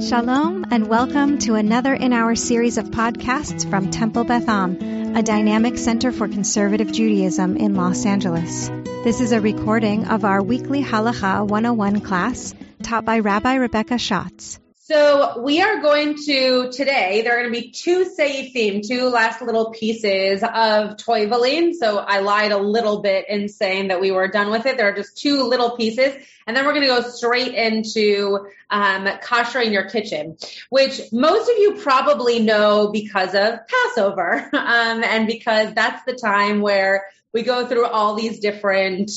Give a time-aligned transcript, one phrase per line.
[0.00, 5.22] Shalom and welcome to another in our series of podcasts from Temple Beth Am, a
[5.22, 8.68] dynamic center for conservative Judaism in Los Angeles.
[9.04, 14.58] This is a recording of our weekly Halacha 101 class taught by Rabbi Rebecca Schatz.
[14.88, 17.22] So we are going to today.
[17.22, 21.74] There are going to be two seifim, two last little pieces of toiveling.
[21.74, 24.76] So I lied a little bit in saying that we were done with it.
[24.76, 26.14] There are just two little pieces,
[26.46, 30.36] and then we're going to go straight into um, koshering your kitchen,
[30.70, 36.60] which most of you probably know because of Passover, um, and because that's the time
[36.60, 39.10] where we go through all these different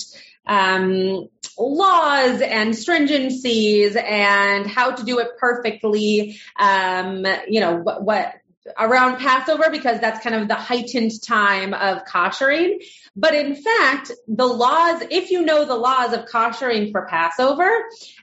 [0.45, 6.39] um, laws and stringencies and how to do it perfectly.
[6.57, 8.33] Um, you know what, what
[8.77, 12.83] around Passover because that's kind of the heightened time of koshering.
[13.15, 17.69] But in fact, the laws, if you know the laws of koshering for Passover,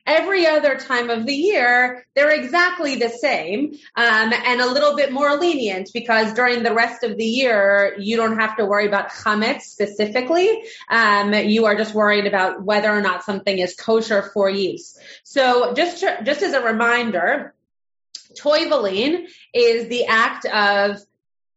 [0.07, 5.12] every other time of the year, they're exactly the same um, and a little bit
[5.12, 9.11] more lenient because during the rest of the year, you don't have to worry about
[9.11, 10.62] chametz specifically.
[10.89, 14.98] Um, you are just worried about whether or not something is kosher for use.
[15.25, 17.55] So just, to, just as a reminder,
[18.34, 21.00] toiveling is the act of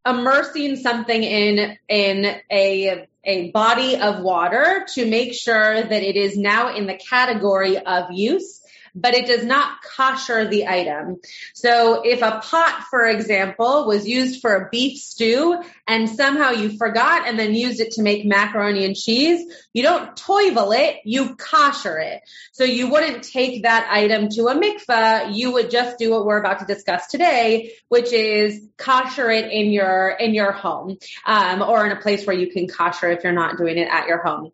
[0.05, 6.37] immersing something in in a a body of water to make sure that it is
[6.37, 8.58] now in the category of use
[8.95, 11.17] but it does not kosher the item.
[11.53, 16.77] So if a pot, for example, was used for a beef stew and somehow you
[16.77, 21.35] forgot and then used it to make macaroni and cheese, you don't toivel it, you
[21.35, 22.21] kosher it.
[22.53, 26.39] So you wouldn't take that item to a mikvah, you would just do what we're
[26.39, 31.85] about to discuss today, which is kosher it in your, in your home, um, or
[31.85, 34.51] in a place where you can kosher if you're not doing it at your home.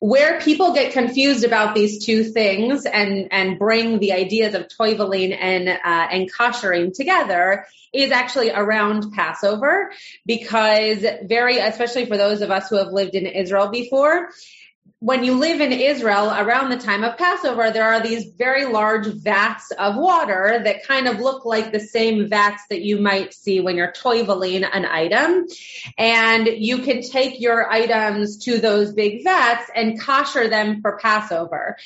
[0.00, 5.36] Where people get confused about these two things and, and bring the ideas of toiveling
[5.38, 9.92] and, uh, and koshering together is actually around Passover
[10.24, 14.30] because very, especially for those of us who have lived in Israel before,
[15.00, 19.06] when you live in Israel around the time of Passover, there are these very large
[19.06, 23.60] vats of water that kind of look like the same vats that you might see
[23.60, 25.46] when you're toiveling an item.
[25.96, 31.78] And you can take your items to those big vats and kosher them for Passover.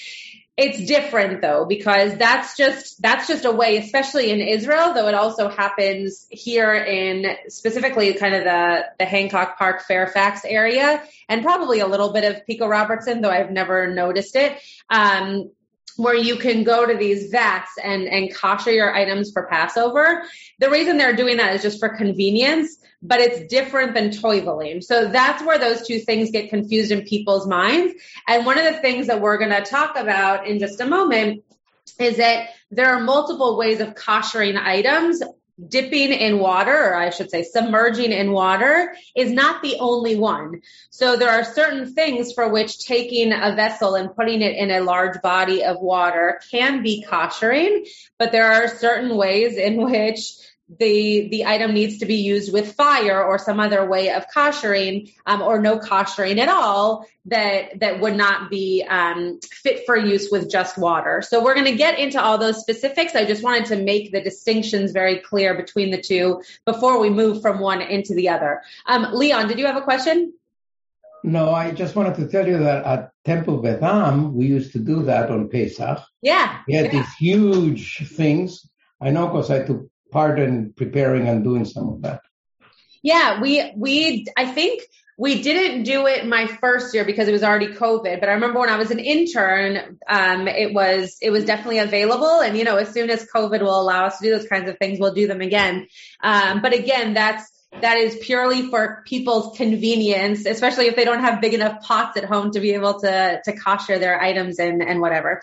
[0.56, 5.14] It's different though, because that's just, that's just a way, especially in Israel, though it
[5.14, 11.80] also happens here in specifically kind of the, the Hancock Park, Fairfax area, and probably
[11.80, 14.56] a little bit of Pico Robertson, though I've never noticed it.
[14.88, 15.50] Um,
[15.96, 20.24] where you can go to these vats and, and kosher your items for Passover.
[20.58, 24.82] The reason they're doing that is just for convenience but it's different than toiveling.
[24.82, 27.94] So that's where those two things get confused in people's minds.
[28.26, 31.44] And one of the things that we're going to talk about in just a moment
[32.00, 35.22] is that there are multiple ways of koshering items.
[35.68, 40.62] Dipping in water, or I should say submerging in water is not the only one.
[40.90, 44.80] So there are certain things for which taking a vessel and putting it in a
[44.80, 47.86] large body of water can be koshering,
[48.18, 50.32] but there are certain ways in which
[50.78, 55.12] the the item needs to be used with fire or some other way of koshering
[55.26, 60.28] um, or no koshering at all that that would not be um, fit for use
[60.30, 61.22] with just water.
[61.22, 63.14] So we're going to get into all those specifics.
[63.14, 67.42] I just wanted to make the distinctions very clear between the two before we move
[67.42, 68.62] from one into the other.
[68.86, 70.34] Um, Leon, did you have a question?
[71.26, 74.78] No, I just wanted to tell you that at Temple Beth Am, we used to
[74.78, 75.98] do that on Pesach.
[76.20, 76.58] Yeah.
[76.68, 77.00] We had yeah.
[77.00, 78.68] these huge things.
[79.00, 82.22] I know because I took part in preparing and doing some of that?
[83.02, 84.82] Yeah, we we I think
[85.18, 88.20] we didn't do it my first year because it was already COVID.
[88.20, 92.40] But I remember when I was an intern, um, it was it was definitely available.
[92.40, 94.78] And you know, as soon as COVID will allow us to do those kinds of
[94.78, 95.88] things, we'll do them again.
[96.22, 97.50] Um, but again, that's
[97.82, 102.24] that is purely for people's convenience, especially if they don't have big enough pots at
[102.24, 105.42] home to be able to to kosher their items and and whatever.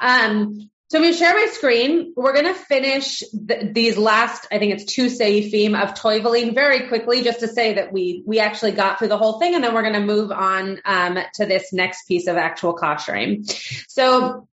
[0.00, 2.14] Um, so I'm going to share my screen.
[2.16, 6.88] We're going to finish th- these last, I think it's two seifim of toiveling very
[6.88, 9.72] quickly, just to say that we we actually got through the whole thing, and then
[9.72, 13.48] we're going to move on um, to this next piece of actual koshering.
[13.88, 14.48] So,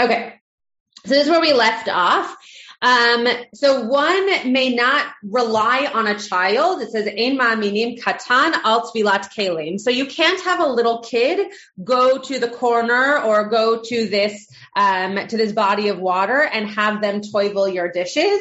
[0.00, 0.40] okay,
[1.04, 2.34] so this is where we left off.
[2.82, 6.82] Um, so one may not rely on a child.
[6.82, 9.78] It says ein ma'aminim katan al tvilat kelim.
[9.78, 11.52] So you can't have a little kid
[11.82, 16.68] go to the corner or go to this um, to this body of water and
[16.70, 18.40] have them toivel your dishes.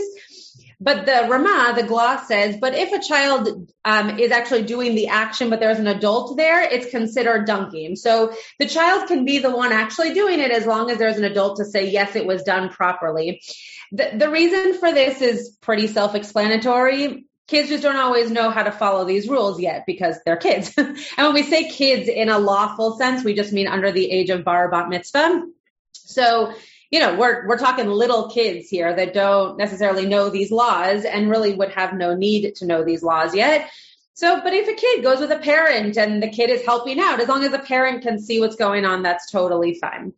[0.83, 5.09] But the Rama, the gloss says, but if a child um, is actually doing the
[5.09, 7.95] action, but there's an adult there, it's considered dunking.
[7.97, 11.23] So the child can be the one actually doing it as long as there's an
[11.23, 13.43] adult to say, yes, it was done properly.
[13.91, 18.71] The, the reason for this is pretty self-explanatory kids just don't always know how to
[18.71, 20.73] follow these rules yet because they're kids.
[20.77, 24.29] and when we say kids in a lawful sense, we just mean under the age
[24.29, 25.43] of bar bat mitzvah.
[25.91, 26.53] So,
[26.89, 31.29] you know, we're, we're talking little kids here that don't necessarily know these laws and
[31.29, 33.69] really would have no need to know these laws yet.
[34.13, 37.19] So, but if a kid goes with a parent and the kid is helping out,
[37.19, 40.13] as long as the parent can see what's going on, that's totally fine.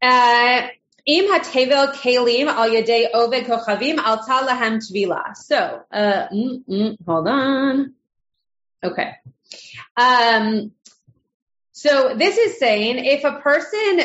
[0.00, 0.68] Uh,
[5.36, 7.94] So, uh, mm, mm, hold on.
[8.82, 9.12] Okay.
[9.96, 10.72] Um,
[11.72, 14.00] so this is saying if a person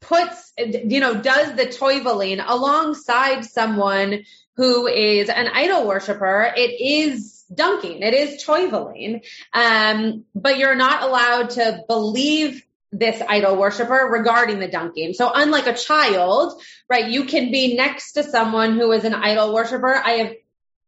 [0.00, 4.24] puts, you know, does the toiveling alongside someone
[4.56, 8.02] who is an idol worshiper, it is dunking.
[8.02, 9.24] It is toiveling.
[9.52, 15.14] Um, but you're not allowed to believe this idol worshiper regarding the dunking.
[15.14, 19.54] So unlike a child, right, you can be next to someone who is an idol
[19.54, 19.94] worshiper.
[19.94, 20.34] I have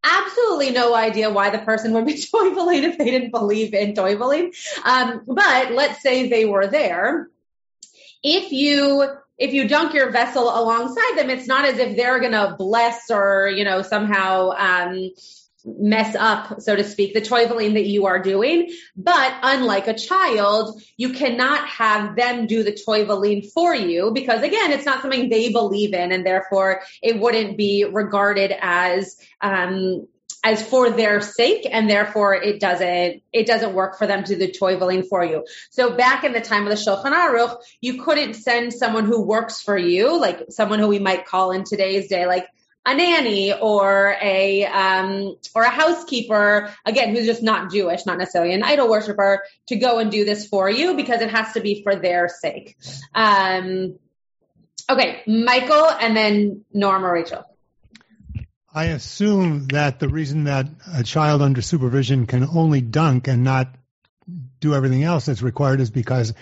[0.05, 4.55] absolutely no idea why the person would be toiveling if they didn't believe in toiveling.
[4.85, 7.29] Um, but let's say they were there.
[8.23, 9.07] If you
[9.37, 13.11] if you dunk your vessel alongside them, it's not as if they're going to bless
[13.11, 15.11] or, you know, somehow, um,
[15.65, 18.71] mess up, so to speak, the toiveling that you are doing.
[18.97, 24.73] But unlike a child, you cannot have them do the toiveling for you because again,
[24.73, 30.07] it's not something they believe in and therefore it wouldn't be regarded as, um,
[30.45, 34.47] as for their sake and therefore it doesn't it doesn't work for them to do
[34.47, 35.45] the toiveling for you.
[35.71, 39.63] So back in the time of the Shulchan Aruch, you couldn't send someone who works
[39.63, 42.47] for you, like someone who we might call in today's day, like
[42.87, 48.55] a nanny or a um, or a housekeeper again who's just not Jewish, not necessarily
[48.55, 51.83] an idol worshiper, to go and do this for you because it has to be
[51.83, 52.77] for their sake.
[53.15, 53.99] Um,
[54.89, 57.45] okay, Michael, and then Norm or Rachel.
[58.75, 63.73] I assume that the reason that a child under supervision can only dunk and not
[64.61, 66.35] do everything else that's required is because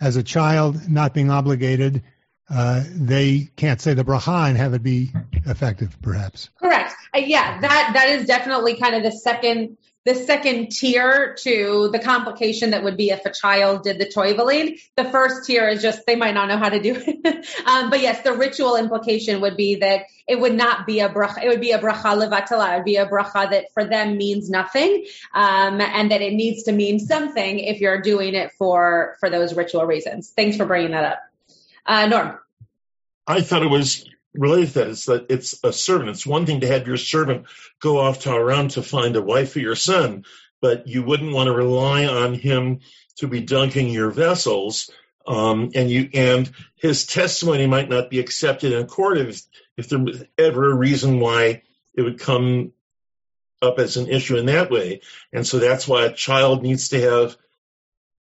[0.00, 2.02] as a child not being obligated
[2.50, 5.10] uh, they can't say the bracha and have it be
[5.46, 6.48] effective, perhaps.
[6.58, 6.94] Correct.
[7.14, 11.98] Uh, yeah, that that is definitely kind of the second the second tier to the
[11.98, 14.80] complication that would be if a child did the toiveling.
[14.96, 17.46] The first tier is just they might not know how to do it.
[17.66, 21.44] um, but yes, the ritual implication would be that it would not be a bracha.
[21.44, 22.72] It would be a bracha levatala.
[22.72, 25.04] It would be a bracha that for them means nothing,
[25.34, 29.54] um, and that it needs to mean something if you're doing it for for those
[29.54, 30.32] ritual reasons.
[30.34, 31.27] Thanks for bringing that up.
[31.88, 32.38] Uh, Norm.
[33.26, 34.88] I thought it was related to that.
[34.88, 36.10] It's that it's a servant.
[36.10, 37.46] It's one thing to have your servant
[37.80, 40.24] go off to Aram to find a wife for your son,
[40.60, 42.80] but you wouldn't want to rely on him
[43.16, 44.90] to be dunking your vessels.
[45.26, 49.42] Um, and you and his testimony might not be accepted in court if
[49.76, 51.62] if there was ever a reason why
[51.94, 52.72] it would come
[53.62, 55.00] up as an issue in that way.
[55.32, 57.36] And so that's why a child needs to have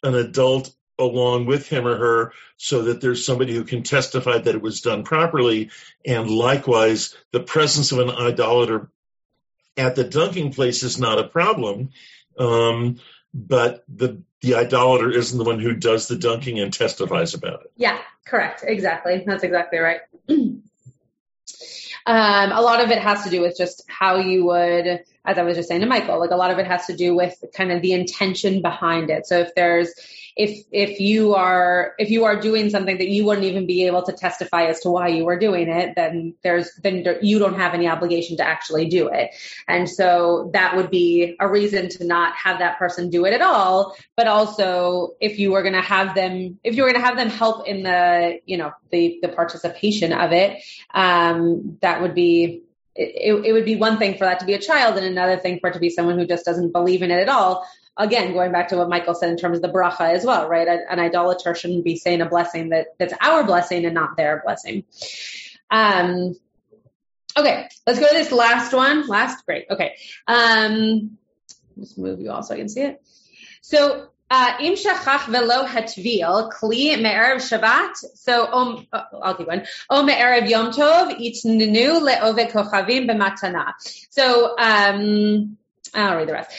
[0.04, 4.56] an adult along with him or her so that there's somebody who can testify that
[4.56, 5.72] it was done properly.
[6.06, 8.90] And likewise, the presence of an idolater
[9.78, 11.90] at the dunking place is not a problem.
[12.38, 13.00] Um,
[13.34, 17.72] but the the idolater isn't the one who does the dunking and testifies about it.
[17.76, 18.64] Yeah, correct.
[18.66, 19.24] Exactly.
[19.26, 20.02] That's exactly right.
[20.30, 20.62] um,
[22.06, 25.58] a lot of it has to do with just how you would, as I was
[25.58, 27.82] just saying to Michael, like a lot of it has to do with kind of
[27.82, 29.26] the intention behind it.
[29.26, 29.94] So if there's
[30.36, 34.04] if if you are if you are doing something that you wouldn't even be able
[34.04, 37.74] to testify as to why you were doing it then there's then you don't have
[37.74, 39.32] any obligation to actually do it.
[39.68, 43.42] And so that would be a reason to not have that person do it at
[43.42, 43.96] all.
[44.18, 47.18] But also if you were going to have them if you were going to have
[47.18, 50.62] them help in the you know the the participation of it
[50.94, 52.62] um that would be
[52.96, 55.60] it, it would be one thing for that to be a child and another thing
[55.60, 58.52] for it to be someone who just doesn't believe in it at all again, going
[58.52, 60.68] back to what Michael said in terms of the bracha as well, right?
[60.68, 64.84] An idolater shouldn't be saying a blessing that that's our blessing and not their blessing.
[65.70, 66.36] Um,
[67.38, 69.08] okay, let's go to this last one.
[69.08, 69.66] Last, great.
[69.70, 69.96] Okay.
[70.28, 71.18] Um,
[71.80, 73.02] just move you all so I can see it.
[73.62, 77.96] So, uh, im shachach velo hatvil kli me'erev Shabbat.
[78.16, 79.66] So, um, uh, I'll keep one.
[79.90, 83.74] O me'erev Yom Tov itnenu le'ove kochavim b'matana.
[84.10, 85.58] So, um,
[85.96, 86.52] I'll read the rest.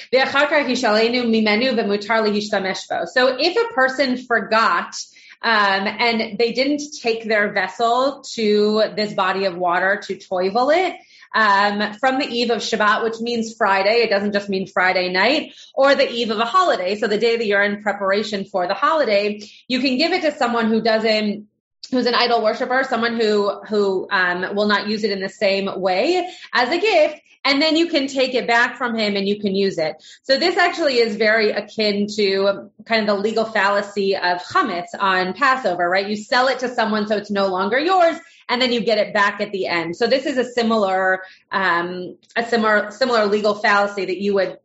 [3.15, 4.97] So if a person forgot
[5.43, 10.97] Um, and they didn't take their vessel to this body of water to toivel it.
[11.35, 13.97] Um, from the eve of Shabbat, which means Friday.
[14.03, 16.97] It doesn't just mean Friday night or the eve of a holiday.
[16.97, 20.33] So the day that you're in preparation for the holiday, you can give it to
[20.39, 21.47] someone who doesn't
[21.91, 25.69] who's an idol worshiper, someone who who um, will not use it in the same
[25.81, 29.41] way as a gift, and then you can take it back from him and you
[29.41, 30.03] can use it.
[30.25, 35.33] So this actually is very akin to kind of the legal fallacy of chametz on
[35.33, 36.09] Passover, right?
[36.09, 38.17] You sell it to someone so it's no longer yours,
[38.49, 39.97] and then you get it back at the end.
[39.97, 41.23] So this is a similar
[41.53, 44.59] um, a similar similar legal fallacy that you would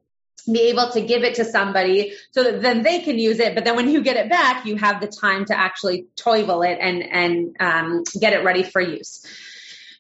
[0.52, 3.54] be able to give it to somebody so that then they can use it.
[3.54, 6.80] But then when you get it back, you have the time to actually toivel it
[6.82, 9.24] and, and um, get it ready for use.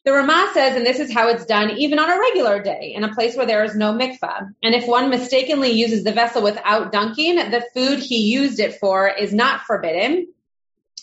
[0.03, 3.03] The Ramah says, and this is how it's done even on a regular day in
[3.03, 4.51] a place where there is no mikvah.
[4.63, 9.08] And if one mistakenly uses the vessel without dunking, the food he used it for
[9.08, 10.27] is not forbidden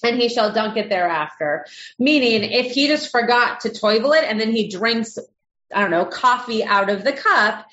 [0.02, 1.66] and he shall dunk it thereafter.
[1.98, 5.18] Meaning, if he just forgot to toivel it and then he drinks,
[5.72, 7.66] I don't know, coffee out of the cup,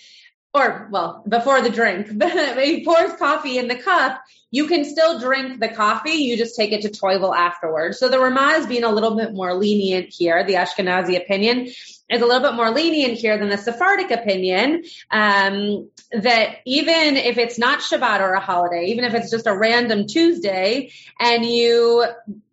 [0.54, 2.08] or well, before the drink,
[2.60, 4.22] he pours coffee in the cup,
[4.56, 6.12] you can still drink the coffee.
[6.12, 8.00] You just take it to toivel afterwards.
[8.00, 10.46] So the Ramah is being a little bit more lenient here.
[10.46, 14.86] The Ashkenazi opinion is a little bit more lenient here than the Sephardic opinion.
[15.12, 19.54] Um, that even if it's not Shabbat or a holiday, even if it's just a
[19.54, 22.06] random Tuesday, and you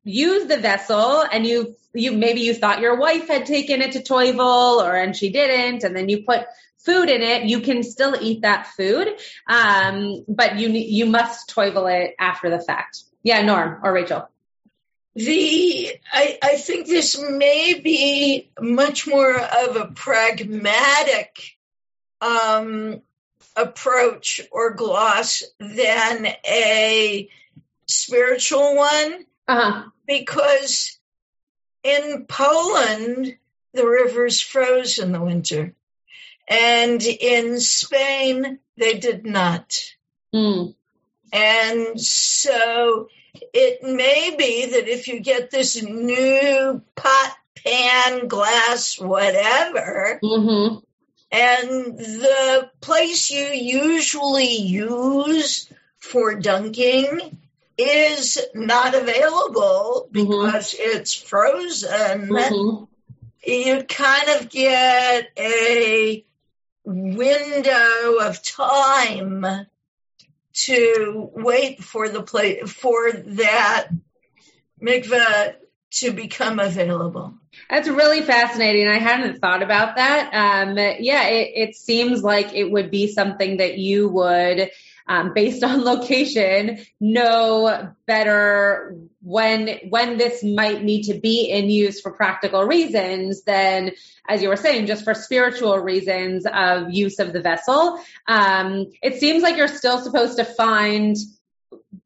[0.03, 4.01] use the vessel and you you maybe you thought your wife had taken it to
[4.01, 6.47] toivel or and she didn't, and then you put
[6.85, 9.09] food in it, you can still eat that food,
[9.47, 13.03] um, but you you must toivel it after the fact.
[13.23, 14.29] Yeah, Norm or Rachel.
[15.15, 21.57] The I, I think this may be much more of a pragmatic
[22.21, 23.03] um,
[23.55, 27.29] approach or gloss than a
[27.87, 29.85] spiritual one, uh-huh.
[30.07, 30.99] because
[31.85, 33.37] in Poland
[33.75, 35.75] the river's froze in the winter.
[36.49, 39.79] And in Spain, they did not.
[40.35, 40.75] Mm.
[41.33, 43.09] And so
[43.55, 50.79] it may be that if you get this new pot, pan, glass, whatever, mm-hmm.
[51.31, 57.39] and the place you usually use for dunking
[57.79, 60.29] is not available mm-hmm.
[60.29, 60.99] because mm-hmm.
[60.99, 62.85] it's frozen, mm-hmm.
[63.51, 66.25] you kind of get a
[66.85, 69.67] window of time
[70.53, 73.89] to wait for the play for that
[74.81, 75.55] mikveh
[75.91, 77.35] to become available.
[77.69, 78.89] That's really fascinating.
[78.89, 80.31] I hadn't thought about that.
[80.33, 84.71] Um, yeah, it, it seems like it would be something that you would
[85.07, 92.01] um, based on location, know better when when this might need to be in use
[92.01, 93.93] for practical reasons than,
[94.29, 97.99] as you were saying, just for spiritual reasons of use of the vessel.
[98.27, 101.17] Um, it seems like you're still supposed to find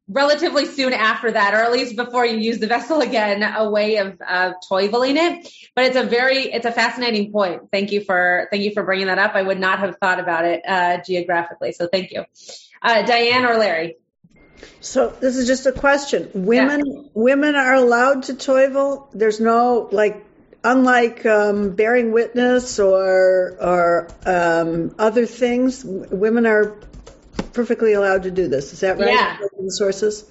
[0.08, 3.96] relatively soon after that, or at least before you use the vessel again, a way
[3.96, 5.48] of, of toiveling it.
[5.74, 7.70] But it's a very, it's a fascinating point.
[7.72, 9.34] Thank you for, thank you for bringing that up.
[9.34, 11.72] I would not have thought about it, uh, geographically.
[11.72, 12.24] So thank you.
[12.82, 13.96] Uh, Diane or Larry?
[14.80, 16.30] So this is just a question.
[16.34, 17.02] Women yeah.
[17.14, 19.08] women are allowed to toivel.
[19.12, 20.24] There's no like
[20.64, 25.84] unlike um, bearing witness or or um, other things.
[25.84, 26.76] Women are
[27.52, 28.72] perfectly allowed to do this.
[28.72, 29.12] Is that right?
[29.12, 29.38] Yeah.
[29.68, 30.30] sources.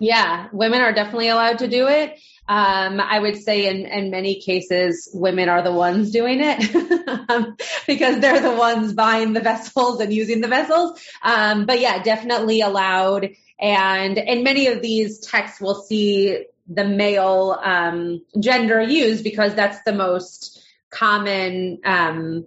[0.00, 2.18] Yeah, women are definitely allowed to do it.
[2.46, 7.56] Um, I would say in, in many cases, women are the ones doing it um,
[7.86, 11.00] because they're the ones buying the vessels and using the vessels.
[11.22, 13.30] Um, but yeah, definitely allowed.
[13.58, 19.82] And in many of these texts, we'll see the male um, gender used because that's
[19.84, 22.46] the most common um,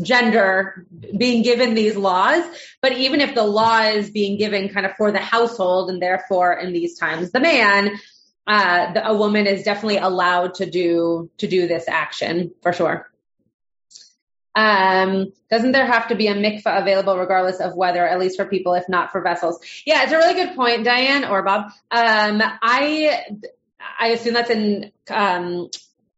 [0.00, 0.86] gender
[1.16, 2.44] being given these laws.
[2.82, 6.52] But even if the law is being given kind of for the household and therefore
[6.52, 7.98] in these times the man,
[8.46, 13.10] uh, a woman is definitely allowed to do to do this action for sure.
[14.54, 18.46] Um, doesn't there have to be a mikvah available regardless of weather, at least for
[18.46, 19.60] people, if not for vessels?
[19.84, 21.66] Yeah, it's a really good point, Diane or Bob.
[21.90, 23.22] Um, I
[23.98, 25.68] I assume that's in um,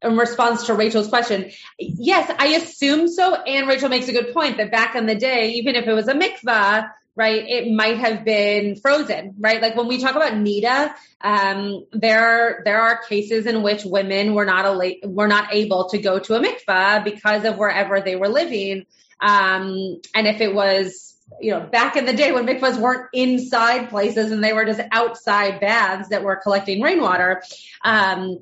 [0.02, 1.50] in response to Rachel's question.
[1.78, 3.34] Yes, I assume so.
[3.34, 6.06] And Rachel makes a good point that back in the day, even if it was
[6.06, 9.60] a mikvah, right, it might have been frozen, right?
[9.60, 14.44] Like when we talk about nida, um, there there are cases in which women were
[14.44, 18.28] not a, were not able to go to a mikvah because of wherever they were
[18.28, 18.86] living.
[19.20, 23.90] Um, and if it was you know, back in the day when mikvahs weren't inside
[23.90, 27.42] places and they were just outside baths that were collecting rainwater,
[27.84, 28.38] um,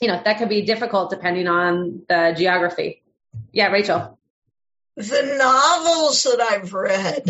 [0.00, 3.02] you know, that could be difficult depending on the geography.
[3.50, 4.18] Yeah, Rachel.
[4.96, 7.24] The novels that I've read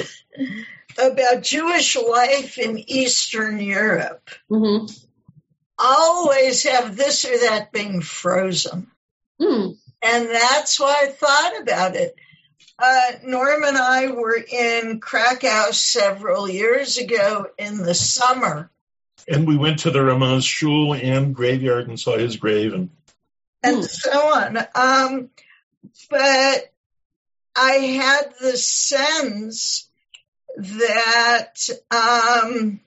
[0.99, 4.87] about Jewish life in Eastern Europe hmm
[5.83, 8.87] always have this or that being frozen.
[9.41, 9.79] Mm.
[10.03, 12.15] And that's why I thought about it.
[12.79, 18.71] Uh, Norm and I were in Krakow several years ago in the summer,
[19.29, 22.75] And we went to the Ramah's shul and graveyard and saw his grave.
[22.75, 22.91] And
[23.63, 23.83] and Hmm.
[23.83, 24.59] so on.
[24.75, 25.31] Um,
[26.11, 26.73] but
[27.57, 29.90] I had the sense
[30.61, 32.81] that um,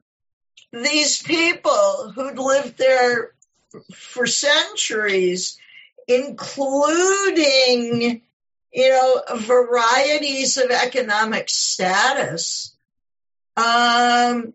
[0.71, 3.31] these people who'd lived there
[3.93, 5.57] for centuries,
[6.07, 7.41] including
[8.73, 12.75] you know varieties of economic status,
[13.57, 14.53] um,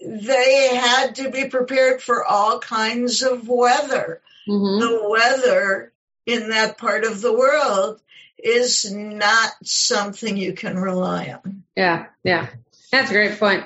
[0.00, 5.92] they had to be prepared for all kinds of weather hmm the weather
[6.26, 8.00] in that part of the world
[8.38, 11.53] is not something you can rely on.
[11.76, 12.48] Yeah, yeah.
[12.92, 13.64] That's a great point.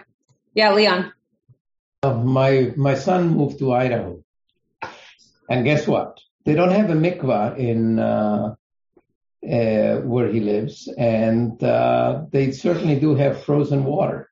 [0.55, 1.13] Yeah, Leon.
[2.03, 4.23] Uh, My my son moved to Idaho,
[5.51, 6.19] and guess what?
[6.45, 8.55] They don't have a mikvah in uh,
[9.45, 14.28] uh, where he lives, and uh, they certainly do have frozen water.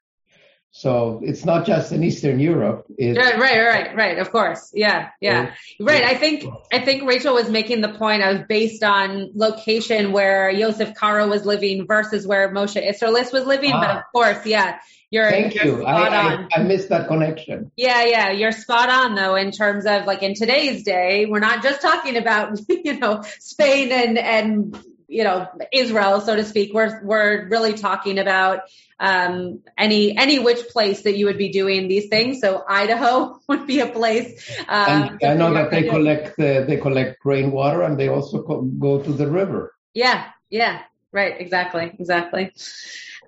[0.79, 2.85] So it's not just in Eastern Europe.
[2.99, 4.19] It's, Right, right, right, right.
[4.19, 4.73] Of course.
[4.75, 5.55] Yeah, yeah.
[5.81, 6.05] Right.
[6.05, 10.95] I think I think Rachel was making the point of based on location where Yosef
[10.95, 13.71] Karo was living versus where Moshe Isserles was living.
[13.71, 13.99] But Ah.
[14.01, 14.79] of course, yeah,
[15.11, 15.81] you're, Thank you're you.
[15.81, 16.49] spot I, on.
[16.53, 17.71] I, I missed that connection.
[17.75, 21.63] Yeah, yeah, you're spot on though in terms of like in today's day, we're not
[21.63, 24.79] just talking about you know Spain and and
[25.09, 26.73] you know Israel, so to speak.
[26.75, 28.61] We're we're really talking about
[28.99, 32.41] um, any any which place that you would be doing these things.
[32.41, 34.51] So Idaho would be a place.
[34.69, 38.63] Um, And I know that they collect uh, they collect rainwater, and they also co-
[38.63, 39.75] go to the river.
[39.95, 40.83] Yeah, yeah,
[41.13, 42.53] right, exactly, exactly.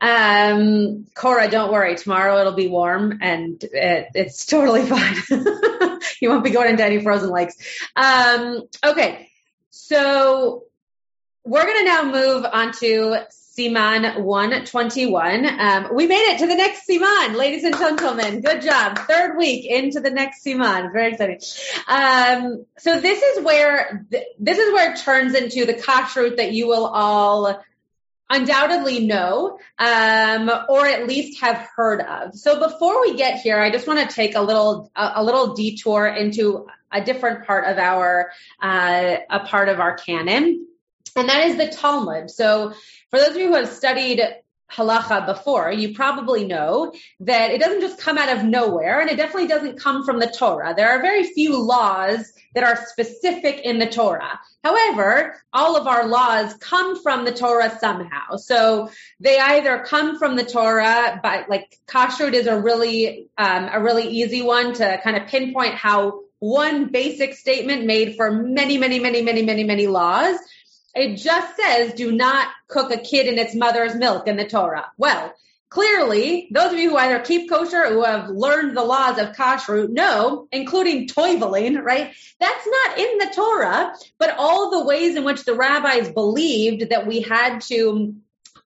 [0.01, 1.97] Um, Cora, don't worry.
[1.97, 5.17] Tomorrow it'll be warm and it, it's totally fine.
[6.21, 7.57] you won't be going into any frozen lakes.
[7.97, 9.29] Um, okay.
[9.71, 10.68] So
[11.49, 15.47] we're going to now move on to Siman 121.
[15.47, 18.43] Um, we made it to the next Siman, ladies and gentlemen.
[18.43, 18.99] Good job.
[18.99, 20.93] Third week into the next Siman.
[20.93, 21.41] Very exciting.
[21.89, 26.53] Um, so this is where, th- this is where it turns into the kashrut that
[26.53, 27.63] you will all
[28.29, 32.35] undoubtedly know, um, or at least have heard of.
[32.35, 35.55] So before we get here, I just want to take a little a, a little
[35.55, 40.67] detour into a different part of our uh, a part of our canon,
[41.17, 42.31] and that is the Talmud.
[42.31, 42.73] So
[43.11, 44.23] for those of you who have studied
[44.71, 49.17] halacha before, you probably know that it doesn't just come out of nowhere, and it
[49.17, 50.75] definitely doesn't come from the Torah.
[50.77, 54.39] There are very few laws that are specific in the Torah.
[54.65, 58.37] However, all of our laws come from the Torah somehow.
[58.37, 58.91] So
[59.21, 64.09] they either come from the Torah, but like kashrut is a really um, a really
[64.09, 69.23] easy one to kind of pinpoint how one basic statement made for many, many, many,
[69.23, 70.39] many, many, many laws.
[70.95, 74.91] It just says, do not cook a kid in its mother's milk in the Torah.
[74.97, 75.33] Well,
[75.69, 79.35] clearly, those of you who either keep kosher or who have learned the laws of
[79.37, 82.15] kashrut know, including toiveling, right?
[82.41, 87.07] That's not in the Torah, but all the ways in which the rabbis believed that
[87.07, 88.15] we had to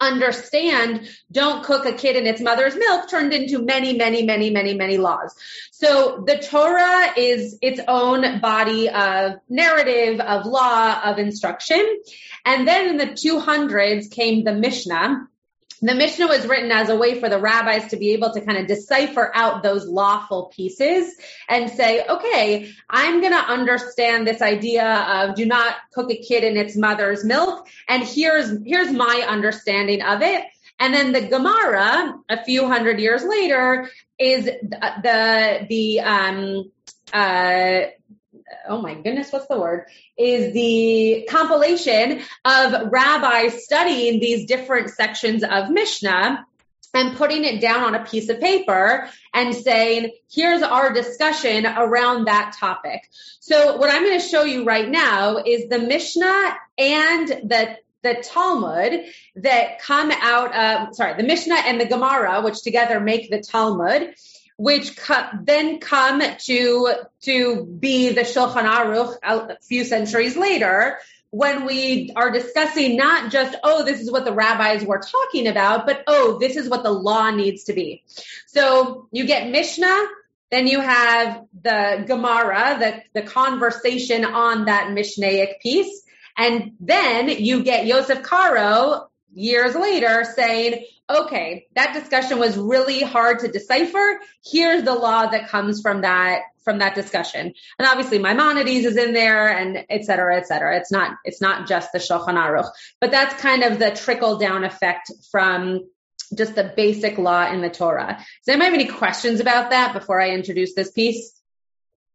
[0.01, 4.75] understand don't cook a kid in its mother's milk turned into many, many, many, many,
[4.75, 5.35] many laws.
[5.73, 12.01] So the Torah is its own body of narrative, of law, of instruction.
[12.45, 15.27] And then in the 200s came the Mishnah.
[15.83, 18.59] The Mishnah was written as a way for the rabbis to be able to kind
[18.59, 21.15] of decipher out those lawful pieces
[21.49, 26.45] and say, okay, I'm going to understand this idea of do not cook a kid
[26.45, 27.67] in its mother's milk.
[27.89, 30.45] And here's, here's my understanding of it.
[30.79, 36.71] And then the Gemara, a few hundred years later, is the, the, the um,
[37.13, 37.91] uh,
[38.69, 39.87] oh my goodness, what's the word?
[40.17, 46.47] Is the compilation of rabbis studying these different sections of Mishnah
[46.93, 52.27] and putting it down on a piece of paper and saying, here's our discussion around
[52.27, 53.09] that topic.
[53.41, 58.15] So what I'm going to show you right now is the Mishnah and the the
[58.23, 59.05] Talmud
[59.37, 64.15] that come out of, sorry, the Mishnah and the Gemara, which together make the Talmud,
[64.61, 64.95] which
[65.43, 66.93] then come to
[67.23, 70.99] to be the Shulchan Aruch a few centuries later,
[71.31, 75.87] when we are discussing not just, oh, this is what the rabbis were talking about,
[75.87, 78.05] but oh, this is what the law needs to be.
[78.49, 80.07] So you get Mishnah,
[80.51, 82.77] then you have the Gemara,
[83.15, 86.03] the, the conversation on that Mishnaic piece.
[86.37, 93.41] And then you get Yosef Karo years later saying, okay, that discussion was really hard
[93.41, 94.21] to decipher.
[94.45, 97.53] Here's the law that comes from that from that discussion.
[97.79, 100.77] And obviously Maimonides is in there and et cetera, et cetera.
[100.77, 102.69] It's not, it's not just the Shulchan Aruch,
[103.01, 105.89] but that's kind of the trickle down effect from
[106.35, 108.17] just the basic law in the Torah.
[108.45, 111.33] Does anybody have any questions about that before I introduce this piece?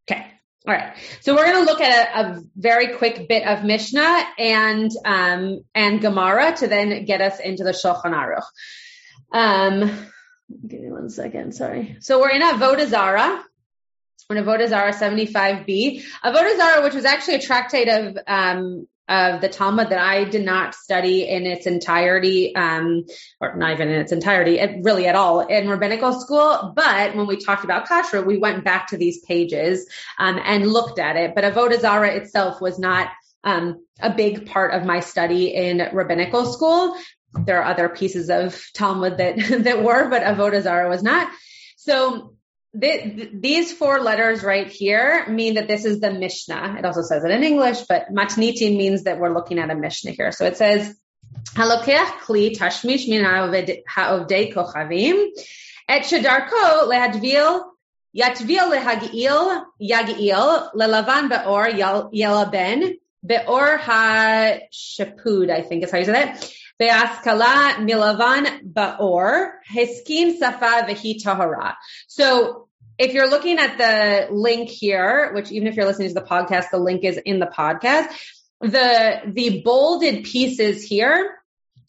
[0.10, 0.26] Okay.
[0.68, 0.96] All right.
[1.22, 5.64] So we're going to look at a, a, very quick bit of Mishnah and, um,
[5.74, 8.46] and Gemara to then get us into the Shulchan Aruch.
[9.32, 9.92] Um,
[10.68, 11.54] give me one second.
[11.54, 11.98] Sorry.
[12.00, 13.44] So we're in Avodah Zarah.
[14.30, 16.04] We're in Avodah Zarah 75b.
[16.24, 20.44] Avodah Zarah, which was actually a tractate of, um, of the Talmud that I did
[20.44, 23.06] not study in its entirety, um,
[23.40, 26.74] or not even in its entirety, really at all in rabbinical school.
[26.76, 30.98] But when we talked about kashrut, we went back to these pages um, and looked
[30.98, 31.36] at it.
[31.36, 33.10] But Avodah Zarah itself was not
[33.44, 36.98] um, a big part of my study in rabbinical school.
[37.44, 41.30] There are other pieces of Talmud that that were, but Avodah Zarah was not.
[41.78, 42.36] So
[42.74, 46.76] these four letters right here mean that this is the Mishnah.
[46.80, 50.12] It also says it in English, but matniti means that we're looking at a Mishnah
[50.12, 50.32] here.
[50.32, 50.94] So it says,
[51.54, 55.28] Halokech kli tashmish min ha'ovdei kochavim,
[55.88, 57.64] et shadarko lehadvil
[58.16, 62.96] yatvil lehagiil yagiil lelavan beor yelaben
[63.26, 66.52] beor ha-shapud, I think is how you say that.
[66.80, 71.78] Be'askala milavan baor, hiskin safa vehi tahara.
[72.08, 76.22] So if you're looking at the link here, which even if you're listening to the
[76.22, 78.08] podcast, the link is in the podcast.
[78.62, 81.36] The, the bolded pieces here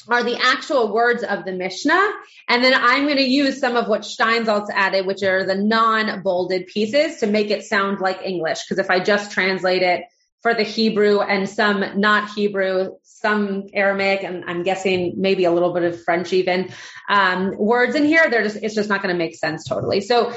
[0.09, 2.13] are the actual words of the Mishnah.
[2.49, 6.67] And then I'm going to use some of what Steinsaltz added, which are the non-bolded
[6.67, 8.65] pieces to make it sound like English.
[8.65, 10.05] Because if I just translate it
[10.43, 12.97] for the Hebrew and some not Hebrew,
[13.27, 16.71] some Aramaic, and I'm guessing maybe a little bit of French even,
[17.09, 20.01] um, words in here, they're just, it's just not going to make sense totally.
[20.01, 20.33] So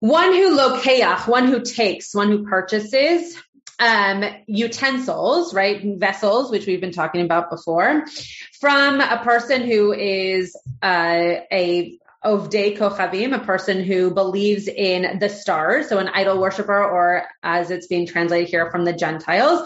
[0.00, 3.36] one who lokeach, one who takes, one who purchases,
[3.78, 5.82] um, utensils, right?
[5.98, 8.04] Vessels, which we've been talking about before,
[8.60, 15.28] from a person who is uh, a Ovdei Kochavim, a person who believes in the
[15.28, 19.60] stars, so an idol worshiper, or as it's being translated here from the Gentiles,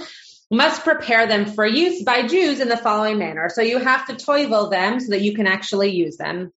[0.50, 3.48] must prepare them for use by Jews in the following manner.
[3.48, 6.52] So you have to toivel them so that you can actually use them.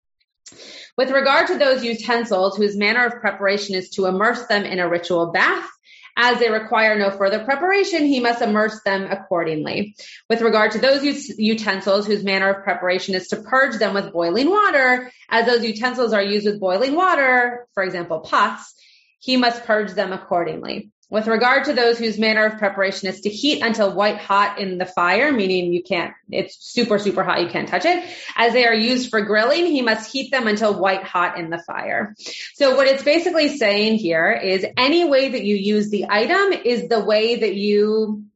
[0.96, 4.88] With regard to those utensils whose manner of preparation is to immerse them in a
[4.88, 5.68] ritual bath,
[6.16, 9.94] as they require no further preparation, he must immerse them accordingly.
[10.28, 11.02] With regard to those
[11.38, 16.12] utensils whose manner of preparation is to purge them with boiling water, as those utensils
[16.12, 18.74] are used with boiling water, for example, pots,
[19.20, 20.90] he must purge them accordingly.
[21.10, 24.78] With regard to those whose manner of preparation is to heat until white hot in
[24.78, 28.08] the fire, meaning you can't, it's super, super hot, you can't touch it.
[28.36, 31.58] As they are used for grilling, he must heat them until white hot in the
[31.58, 32.14] fire.
[32.54, 36.88] So what it's basically saying here is any way that you use the item is
[36.88, 38.26] the way that you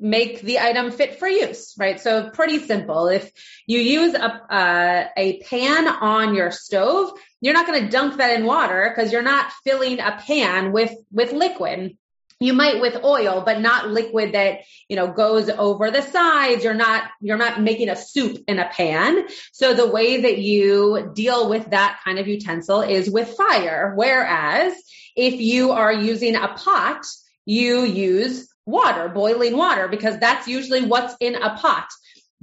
[0.00, 2.00] make the item fit for use, right?
[2.00, 3.06] So pretty simple.
[3.06, 3.30] If
[3.68, 8.36] you use a, uh, a pan on your stove, you're not going to dunk that
[8.36, 11.96] in water because you're not filling a pan with, with liquid
[12.38, 16.64] you might with oil, but not liquid that, you know, goes over the sides.
[16.64, 19.26] You're not, you're not making a soup in a pan.
[19.52, 23.94] So the way that you deal with that kind of utensil is with fire.
[23.96, 24.74] Whereas
[25.16, 27.06] if you are using a pot,
[27.46, 31.88] you use water, boiling water, because that's usually what's in a pot.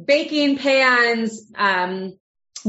[0.03, 2.17] Baking pans, um,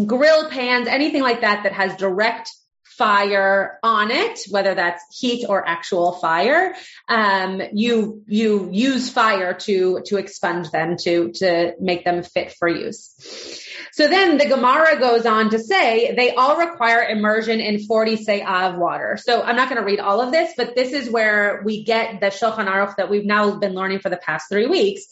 [0.07, 2.51] grill pans, anything like that that has direct
[2.97, 6.75] fire on it, whether that's heat or actual fire.
[7.09, 12.69] Um, you you use fire to to expunge them to to make them fit for
[12.69, 13.61] use.
[13.93, 18.73] So then the Gemara goes on to say they all require immersion in 40 se'ah
[18.73, 19.17] of water.
[19.17, 22.21] So I'm not going to read all of this, but this is where we get
[22.21, 25.05] the Shulchan Aruch that we've now been learning for the past three weeks.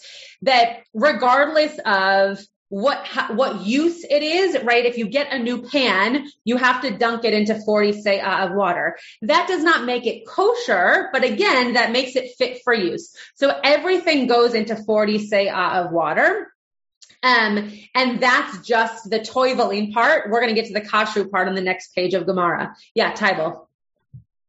[0.42, 2.40] That regardless of
[2.72, 3.06] what
[3.36, 4.86] what use it is, right?
[4.86, 8.54] If you get a new pan, you have to dunk it into 40 se'ah of
[8.54, 8.96] water.
[9.20, 13.14] That does not make it kosher, but again, that makes it fit for use.
[13.34, 16.50] So everything goes into 40 se'ah of water.
[17.22, 20.30] Um, and that's just the toiveling part.
[20.30, 22.74] We're going to get to the kashrut part on the next page of Gemara.
[22.94, 23.66] Yeah, Tybal.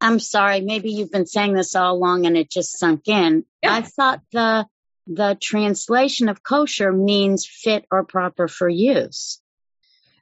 [0.00, 0.62] I'm sorry.
[0.62, 3.44] Maybe you've been saying this all along and it just sunk in.
[3.62, 3.74] Yeah.
[3.74, 4.66] I thought the
[5.06, 9.40] the translation of kosher means fit or proper for use.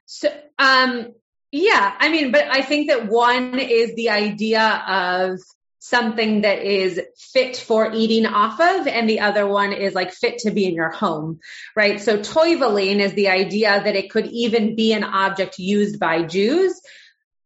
[0.05, 1.13] So, um,
[1.51, 5.39] yeah, I mean, but I think that one is the idea of
[5.79, 10.39] something that is fit for eating off of, and the other one is like fit
[10.39, 11.39] to be in your home,
[11.75, 11.99] right?
[11.99, 16.79] So toiveling is the idea that it could even be an object used by Jews.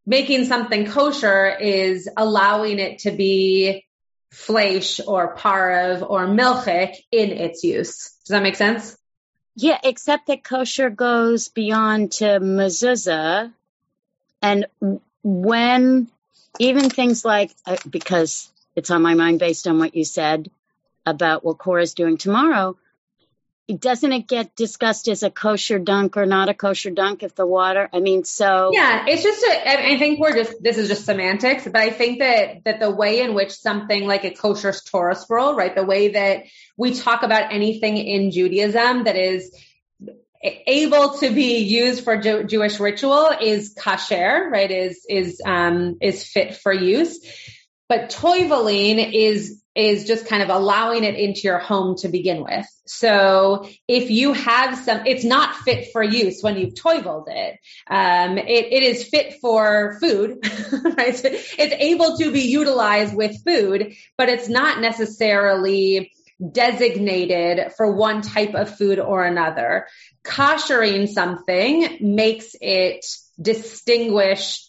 [0.05, 3.86] Making something kosher is allowing it to be
[4.31, 8.11] fleish or parav or milchik in its use.
[8.25, 8.97] Does that make sense?
[9.55, 13.51] Yeah, except that kosher goes beyond to mezuzah.
[14.41, 14.65] And
[15.23, 16.09] when
[16.59, 20.51] even things like, uh, because it's on my mind based on what you said
[21.05, 22.77] about what Cora's doing tomorrow,
[23.67, 27.45] doesn't it get discussed as a kosher dunk or not a kosher dunk if the
[27.45, 31.05] water i mean so yeah it's just a, I think we're just this is just
[31.05, 35.15] semantics but i think that that the way in which something like a kosher torah
[35.15, 36.43] scroll right the way that
[36.77, 39.53] we talk about anything in judaism that is
[40.41, 46.23] able to be used for Jew- jewish ritual is kasher right is is um is
[46.23, 47.19] fit for use.
[47.89, 52.65] But toiveling is is just kind of allowing it into your home to begin with.
[52.87, 57.59] So if you have some, it's not fit for use when you've toiveled it.
[57.87, 60.39] Um, it, it is fit for food,
[60.83, 61.21] right?
[61.23, 66.11] It's able to be utilized with food, but it's not necessarily
[66.51, 69.85] designated for one type of food or another.
[70.23, 73.05] Koshering something makes it
[73.39, 74.67] distinguish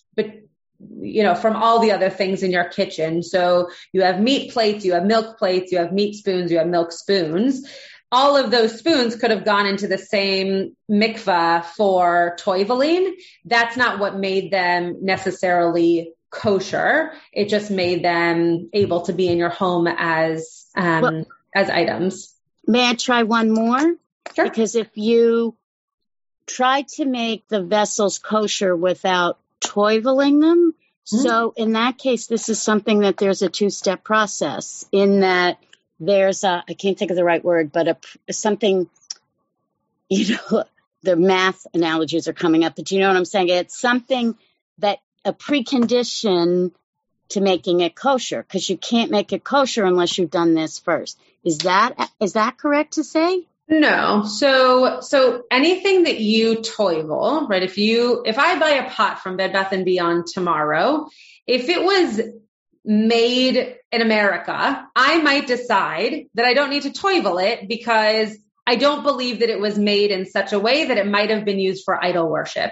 [1.01, 3.23] you know, from all the other things in your kitchen.
[3.23, 6.69] So you have meat plates, you have milk plates, you have meat spoons, you have
[6.69, 7.69] milk spoons.
[8.11, 13.13] All of those spoons could have gone into the same mikvah for toiveling.
[13.45, 17.13] That's not what made them necessarily kosher.
[17.33, 22.35] It just made them able to be in your home as um, well, as items.
[22.67, 23.95] May I try one more?
[24.35, 24.45] Sure.
[24.45, 25.57] Because if you
[26.47, 30.75] try to make the vessels kosher without toiveling them.
[31.07, 31.17] Mm-hmm.
[31.27, 35.59] So in that case, this is something that there's a two step process in that
[36.01, 38.89] there's a, I can't think of the right word, but a, something,
[40.09, 40.65] you know,
[41.03, 43.49] the math analogies are coming up, but you know what I'm saying?
[43.49, 44.37] It's something
[44.79, 46.73] that a precondition
[47.31, 51.19] to making it kosher because you can't make it kosher unless you've done this first.
[51.45, 53.47] Is that, is that correct to say?
[53.69, 54.25] No.
[54.25, 57.63] So, so anything that you toivel, right?
[57.63, 61.09] If you, if I buy a pot from Bed Bath and Beyond tomorrow,
[61.47, 62.21] if it was
[62.85, 68.35] made in America, I might decide that I don't need to toivel it because
[68.67, 71.45] I don't believe that it was made in such a way that it might have
[71.45, 72.71] been used for idol worship.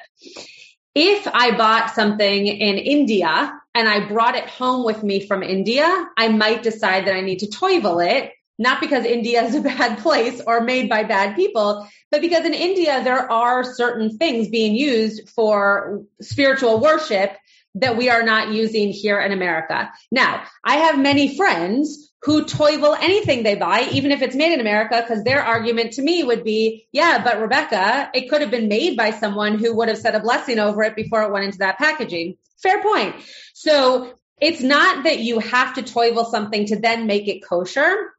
[0.94, 6.06] If I bought something in India and I brought it home with me from India,
[6.16, 9.98] I might decide that I need to toivel it not because India is a bad
[9.98, 14.74] place or made by bad people, but because in India there are certain things being
[14.74, 17.36] used for spiritual worship
[17.76, 19.92] that we are not using here in America.
[20.10, 24.60] Now, I have many friends who toivel anything they buy, even if it's made in
[24.60, 28.68] America, because their argument to me would be, yeah, but Rebecca, it could have been
[28.68, 31.58] made by someone who would have said a blessing over it before it went into
[31.58, 32.36] that packaging.
[32.62, 33.14] Fair point.
[33.54, 38.15] So it's not that you have to toivel something to then make it kosher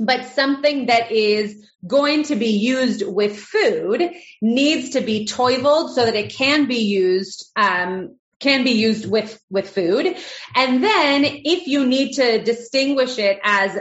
[0.00, 4.10] but something that is going to be used with food
[4.40, 9.40] needs to be toiveled so that it can be used um, can be used with
[9.50, 10.16] with food.
[10.56, 13.78] And then if you need to distinguish it as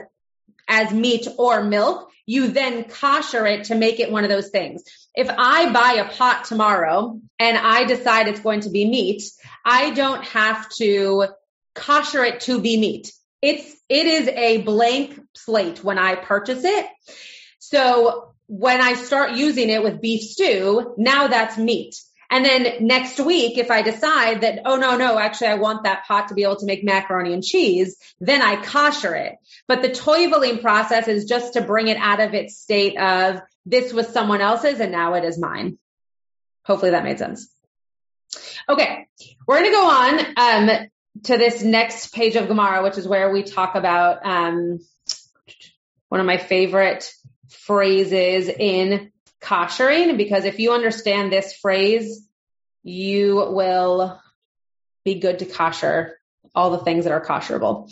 [0.67, 4.83] as meat or milk you then kosher it to make it one of those things.
[5.15, 9.23] If i buy a pot tomorrow and i decide it's going to be meat
[9.65, 11.25] i don't have to
[11.73, 16.85] kosher it to be meat it's it is a blank slate when I purchase it.
[17.59, 21.95] So when I start using it with beef stew, now that's meat.
[22.31, 26.05] And then next week, if I decide that, oh no, no, actually I want that
[26.07, 29.35] pot to be able to make macaroni and cheese, then I kosher it.
[29.67, 33.93] But the toiveling process is just to bring it out of its state of this
[33.93, 35.79] was someone else's and now it is mine.
[36.65, 37.51] Hopefully that made sense.
[38.67, 39.07] Okay.
[39.47, 40.19] We're going to go on.
[40.37, 40.89] Um,
[41.23, 44.79] to this next page of Gemara, which is where we talk about um,
[46.09, 47.11] one of my favorite
[47.49, 52.27] phrases in koshering, because if you understand this phrase,
[52.83, 54.19] you will
[55.03, 56.17] be good to kosher
[56.55, 57.89] all the things that are kosherable.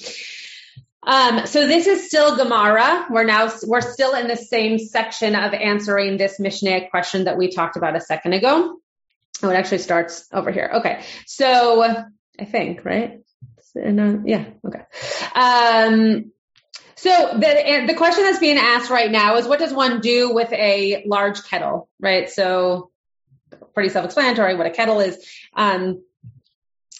[1.03, 3.07] Um, so this is still Gemara.
[3.09, 7.49] We're now we're still in the same section of answering this Mishnah question that we
[7.49, 8.77] talked about a second ago.
[9.41, 10.71] Oh, it actually starts over here.
[10.75, 12.05] Okay, so
[12.39, 13.21] I think, right?
[13.75, 14.83] Uh, yeah, okay.
[15.35, 16.31] Um,
[16.97, 20.51] So the the question that's being asked right now is what does one do with
[20.51, 22.27] a large kettle, right?
[22.27, 22.89] So
[23.73, 25.23] pretty self-explanatory what a kettle is.
[25.55, 26.03] Um,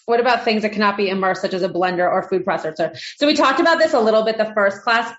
[0.06, 2.96] what about things that cannot be immersed, such as a blender or food processor?
[3.18, 5.12] So we talked about this a little bit the first class.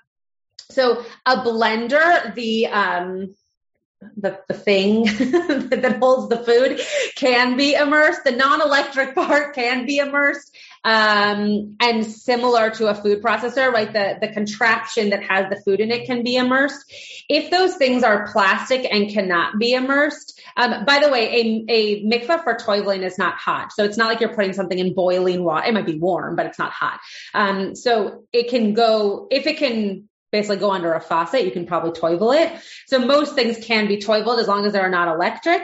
[0.71, 3.35] So a blender, the um,
[4.17, 5.03] the, the thing
[5.69, 6.79] that holds the food
[7.15, 8.23] can be immersed.
[8.23, 10.55] The non-electric part can be immersed.
[10.81, 13.91] Um, and similar to a food processor, right?
[13.91, 16.85] The, the contraption that has the food in it can be immersed.
[17.27, 22.21] If those things are plastic and cannot be immersed, um, by the way, a, a
[22.21, 23.73] for toiveling is not hot.
[23.73, 25.67] So it's not like you're putting something in boiling water.
[25.67, 26.99] It might be warm, but it's not hot.
[27.33, 31.45] Um, so it can go, if it can basically go under a faucet.
[31.45, 32.61] You can probably toivel it.
[32.87, 35.63] So most things can be toiveled as long as they're not electric.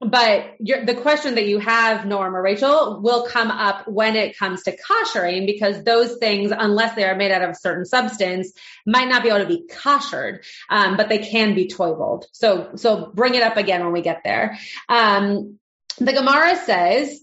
[0.00, 4.62] But the question that you have, Norm or Rachel, will come up when it comes
[4.62, 8.50] to koshering because those things, unless they are made out of a certain substance,
[8.86, 12.24] might not be able to be koshered, um, but they can be toiveled.
[12.32, 14.58] So, so bring it up again when we get there.
[14.88, 15.58] Um,
[15.98, 17.20] the Gemara says,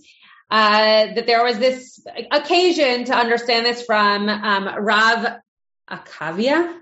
[0.52, 2.00] uh, that there was this
[2.32, 5.40] occasion to understand this from um, Rav
[5.90, 6.80] Akavia.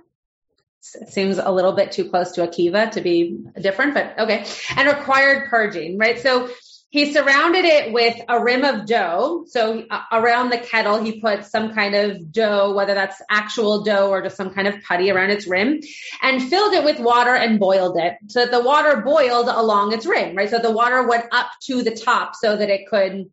[0.82, 4.46] Seems a little bit too close to Akiva to be different, but okay.
[4.78, 6.20] And required purging, right?
[6.20, 6.50] So
[6.96, 9.44] he surrounded it with a rim of dough.
[9.50, 14.10] So uh, around the kettle, he put some kind of dough, whether that's actual dough
[14.10, 15.82] or just some kind of putty around its rim
[16.22, 20.06] and filled it with water and boiled it so that the water boiled along its
[20.06, 20.50] rim, right?
[20.50, 23.26] So the water went up to the top so that it could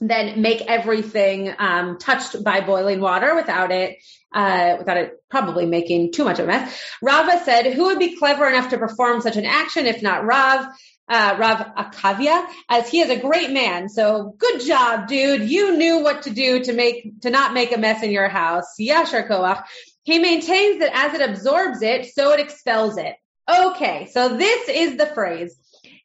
[0.00, 3.98] then make everything um, touched by boiling water without it
[4.34, 6.80] uh, without it probably making too much of a mess.
[7.02, 10.66] Rava said, "Who would be clever enough to perform such an action if not Rav?"
[11.08, 13.88] Uh, Rav Akavia, as he is a great man.
[13.88, 15.50] So good job, dude.
[15.50, 18.76] You knew what to do to make to not make a mess in your house.
[18.80, 19.62] Yashar Koach.
[20.04, 23.14] He maintains that as it absorbs it, so it expels it.
[23.48, 25.56] Okay, so this is the phrase.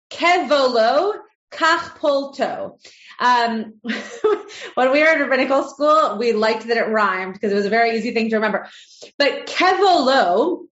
[0.10, 1.14] Kevolo
[1.52, 2.78] kach polto.
[3.20, 3.76] Um,
[4.76, 7.72] when we were in rabbinical school, we liked that it rhymed because it was a
[7.72, 8.70] very easy thing to remember.
[9.18, 10.66] But kevolo,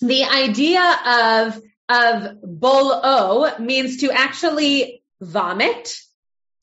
[0.00, 5.98] the idea of of bolo means to actually vomit.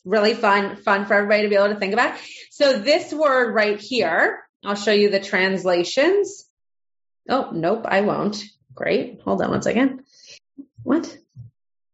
[0.06, 2.20] Really fun, fun for everybody to be able to think about.
[2.52, 6.46] So this word right here, I'll show you the translations.
[7.30, 8.44] Oh, nope, I won't.
[8.76, 9.22] Great.
[9.22, 10.04] Hold on one second.
[10.84, 11.18] What?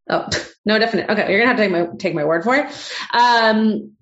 [0.09, 0.27] Oh,
[0.65, 1.09] no definite.
[1.09, 2.65] Okay, you're gonna have to take my take my word for it.
[3.13, 3.93] Um,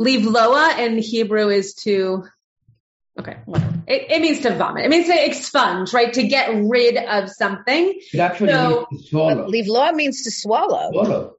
[0.00, 2.24] livloa in Hebrew is to.
[3.18, 3.36] Okay,
[3.86, 4.86] It, it, means to vomit.
[4.86, 6.10] It means to expunge, right?
[6.14, 8.00] To get rid of something.
[8.14, 9.50] It actually so, means to swallow.
[9.50, 10.90] Livloa means to swallow.
[10.90, 11.34] Swallow.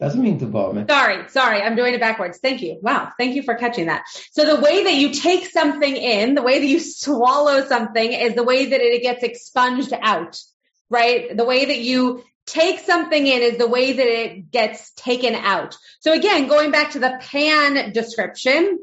[0.00, 0.90] Doesn't mean to vomit.
[0.90, 2.38] Sorry, sorry, I'm doing it backwards.
[2.38, 2.80] Thank you.
[2.82, 4.02] Wow, thank you for catching that.
[4.32, 8.34] So the way that you take something in, the way that you swallow something is
[8.34, 10.40] the way that it gets expunged out,
[10.90, 11.36] right?
[11.36, 15.76] The way that you take something in is the way that it gets taken out.
[16.00, 18.78] So again, going back to the pan description,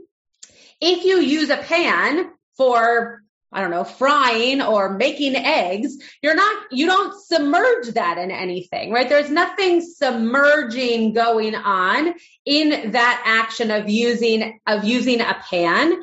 [0.79, 3.21] if you use a pan for
[3.53, 8.93] I don't know, frying or making eggs, you're not, you don't submerge that in anything,
[8.93, 9.09] right?
[9.09, 12.13] There's nothing submerging going on
[12.45, 16.01] in that action of using, of using a pan.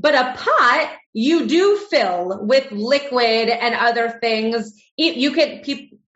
[0.00, 4.74] But a pot, you do fill with liquid and other things.
[4.96, 5.62] You could,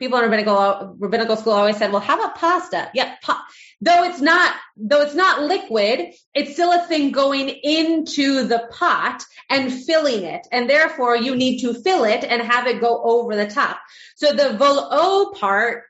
[0.03, 3.47] people in rabbinical rabbinical school always said, "Well, how about pasta?" Yeah, pa-
[3.81, 9.23] though it's not though it's not liquid, it's still a thing going into the pot
[9.49, 13.37] and filling it, and therefore you need to fill it and have it go over
[13.37, 13.79] the top.
[14.17, 15.85] So the volo oh part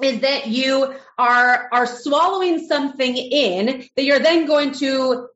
[0.00, 5.26] is that you are are swallowing something in that you're then going to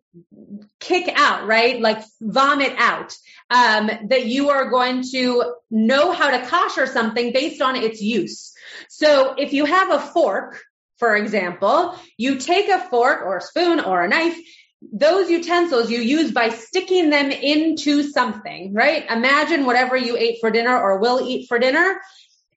[0.79, 1.81] kick out, right?
[1.81, 3.17] Like vomit out.
[3.51, 8.53] Um, that you are going to know how to kosher something based on its use.
[8.89, 10.61] So if you have a fork,
[10.99, 14.39] for example, you take a fork or a spoon or a knife,
[14.93, 19.05] those utensils you use by sticking them into something, right?
[19.11, 22.01] Imagine whatever you ate for dinner or will eat for dinner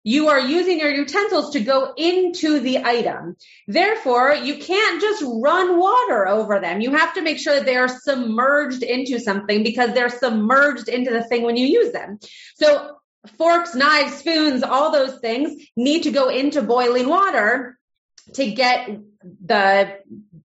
[0.03, 3.35] you are using your utensils to go into the item.
[3.67, 6.81] Therefore, you can't just run water over them.
[6.81, 11.11] You have to make sure that they are submerged into something because they're submerged into
[11.11, 12.19] the thing when you use them.
[12.55, 12.97] So
[13.37, 17.77] forks, knives, spoons, all those things need to go into boiling water
[18.33, 18.89] to get
[19.45, 19.97] the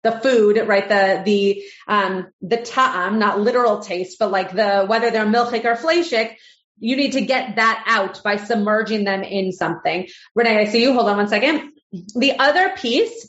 [0.01, 0.88] the food, right?
[0.88, 5.76] The the um the ta'am, not literal taste, but like the whether they're milchik or
[5.76, 6.36] fleshik,
[6.80, 10.07] you need to get that out by submerging them in something.
[10.36, 10.93] Renee, I see you.
[10.93, 11.71] Hold on one second.
[11.91, 13.25] The other piece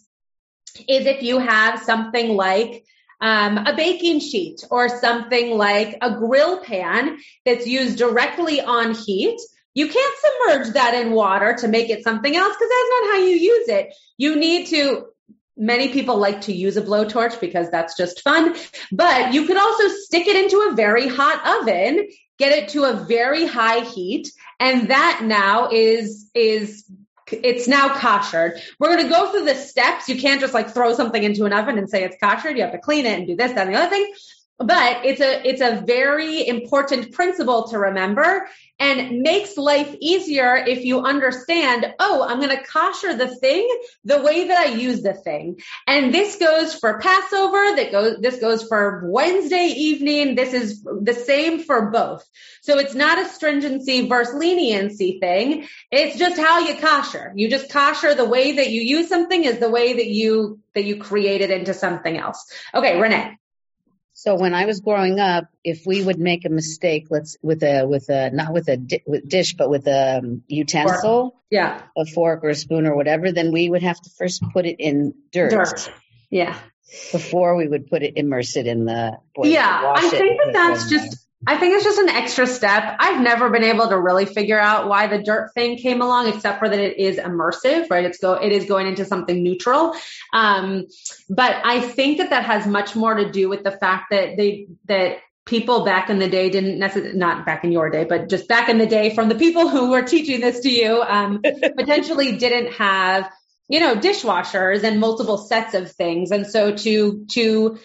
[0.88, 2.84] is if you have something like
[3.20, 9.38] um, a baking sheet or something like a grill pan that's used directly on heat.
[9.74, 13.18] You can't submerge that in water to make it something else because that's not how
[13.18, 13.94] you use it.
[14.16, 15.07] You need to
[15.61, 18.57] Many people like to use a blowtorch because that's just fun,
[18.90, 22.09] but you could also stick it into a very hot oven,
[22.41, 26.91] get it to a very high heat, and that now is, is
[27.30, 28.59] it's now kosher.
[28.80, 30.09] We're going to go through the steps.
[30.09, 32.51] You can't just like throw something into an oven and say it's kosher.
[32.51, 34.12] You have to clean it and do this, that, and the other thing
[34.61, 38.46] but it's a it's a very important principle to remember
[38.78, 43.66] and makes life easier if you understand oh i'm going to kosher the thing
[44.04, 45.61] the way that i use the thing.
[45.86, 50.34] And this goes for passover that goes this goes for wednesday evening.
[50.34, 52.26] This is the same for both.
[52.62, 55.66] So it's not a stringency versus leniency thing.
[55.90, 57.32] It's just how you kosher.
[57.34, 60.84] You just kosher the way that you use something is the way that you that
[60.84, 62.52] you create it into something else.
[62.74, 63.39] Okay renee
[64.21, 67.87] so when I was growing up, if we would make a mistake, let's with a
[67.87, 71.35] with a not with a di- with dish, but with a um, utensil, fork.
[71.51, 74.66] yeah, a fork or a spoon or whatever, then we would have to first put
[74.66, 75.53] it in dirt.
[75.53, 75.91] Dirt.
[76.29, 76.55] Yeah.
[77.12, 79.16] Before we would put it, immerse it in the.
[79.35, 82.97] Boil, yeah, I think that that's just I think it's just an extra step.
[82.99, 86.59] I've never been able to really figure out why the dirt thing came along, except
[86.59, 88.05] for that it is immersive, right?
[88.05, 89.95] It's go, it is going into something neutral.
[90.34, 90.86] Um,
[91.30, 94.66] but I think that that has much more to do with the fact that they,
[94.84, 98.47] that people back in the day didn't necessarily, not back in your day, but just
[98.47, 101.41] back in the day from the people who were teaching this to you, um,
[101.78, 103.32] potentially didn't have,
[103.66, 106.32] you know, dishwashers and multiple sets of things.
[106.32, 107.78] And so to, to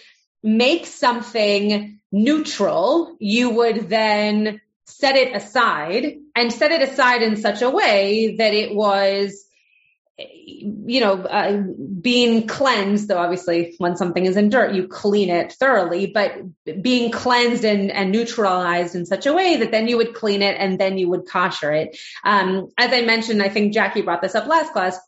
[0.46, 7.62] make something neutral, you would then set it aside and set it aside in such
[7.62, 9.46] a way that it was
[10.18, 11.62] you know, uh,
[12.00, 16.32] being cleansed, though obviously when something is in dirt, you clean it thoroughly, but
[16.80, 20.56] being cleansed and, and neutralized in such a way that then you would clean it
[20.58, 21.98] and then you would kosher it.
[22.24, 24.98] Um, as I mentioned, I think Jackie brought this up last class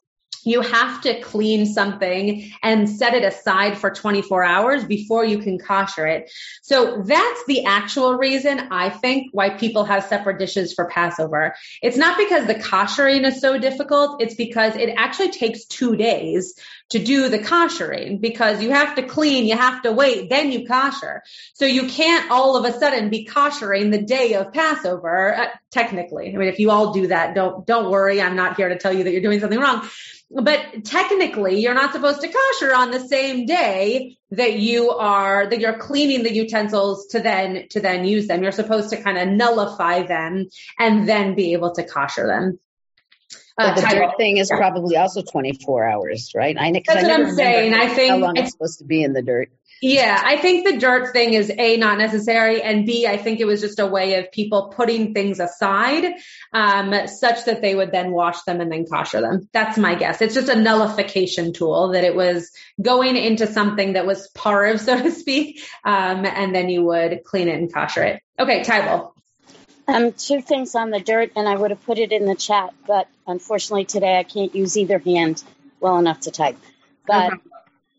[0.45, 5.59] you have to clean something and set it aside for 24 hours before you can
[5.59, 6.31] kosher it.
[6.62, 11.55] So that's the actual reason I think why people have separate dishes for Passover.
[11.83, 14.22] It's not because the koshering is so difficult.
[14.22, 16.55] It's because it actually takes two days
[16.91, 20.66] to do the koshering because you have to clean, you have to wait, then you
[20.66, 21.22] kosher.
[21.55, 26.34] So you can't all of a sudden be koshering the day of Passover, uh, technically.
[26.34, 28.22] I mean, if you all do that, don't, don't worry.
[28.22, 29.89] I'm not here to tell you that you're doing something wrong
[30.30, 35.59] but technically you're not supposed to kosher on the same day that you are that
[35.59, 39.28] you're cleaning the utensils to then to then use them you're supposed to kind of
[39.28, 40.47] nullify them
[40.78, 42.59] and then be able to kosher them
[43.59, 46.57] uh, the dirt thing is probably also 24 hours, right?
[46.57, 47.74] I, That's I what I'm saying.
[47.74, 49.51] I think how long it's supposed to be in the dirt.
[49.81, 53.45] Yeah, I think the dirt thing is A, not necessary, and B, I think it
[53.45, 56.14] was just a way of people putting things aside
[56.53, 59.49] um, such that they would then wash them and then kosher them.
[59.53, 60.20] That's my guess.
[60.20, 62.51] It's just a nullification tool that it was
[62.83, 67.49] going into something that was parv, so to speak, um, and then you would clean
[67.49, 68.22] it and kosher it.
[68.39, 69.12] Okay, Tybal.
[69.89, 72.74] Um, two things on the dirt, and I would have put it in the chat,
[72.86, 75.43] but unfortunately today I can't use either hand
[75.80, 76.59] well enough to type.
[77.07, 77.32] But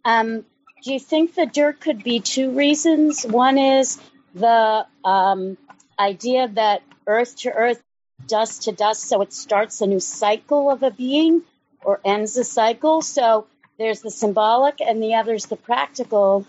[0.05, 0.45] um,
[0.83, 3.23] do you think the dirt could be two reasons?
[3.23, 3.99] One is
[4.35, 5.57] the um,
[5.97, 7.81] idea that earth to earth,
[8.27, 11.41] dust to dust, so it starts a new cycle of a being
[11.83, 13.01] or ends a cycle.
[13.01, 13.47] So
[13.79, 16.45] there's the symbolic, and the other is the practical.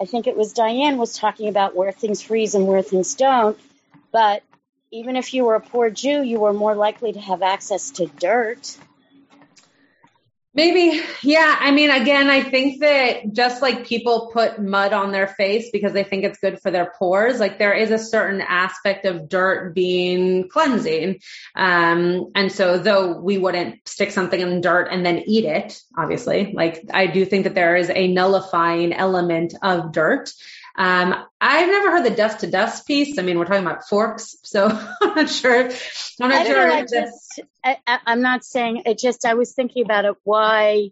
[0.00, 3.56] I think it was Diane was talking about where things freeze and where things don't.
[4.12, 4.42] But
[4.92, 8.06] even if you were a poor Jew, you were more likely to have access to
[8.06, 8.76] dirt.
[10.52, 11.56] Maybe, yeah.
[11.60, 15.92] I mean, again, I think that just like people put mud on their face because
[15.92, 19.76] they think it's good for their pores, like there is a certain aspect of dirt
[19.76, 21.20] being cleansing.
[21.54, 26.52] Um, and so though we wouldn't stick something in dirt and then eat it, obviously,
[26.52, 30.32] like I do think that there is a nullifying element of dirt.
[30.80, 33.18] Um, I've never heard the dust to dust piece.
[33.18, 34.66] I mean, we're talking about forks, so
[35.02, 35.68] I'm not sure.
[36.20, 36.68] I'm not I sure.
[36.68, 37.76] Know, I just, I,
[38.06, 38.98] am not saying it.
[38.98, 40.14] Just I was thinking about it.
[40.24, 40.88] Why?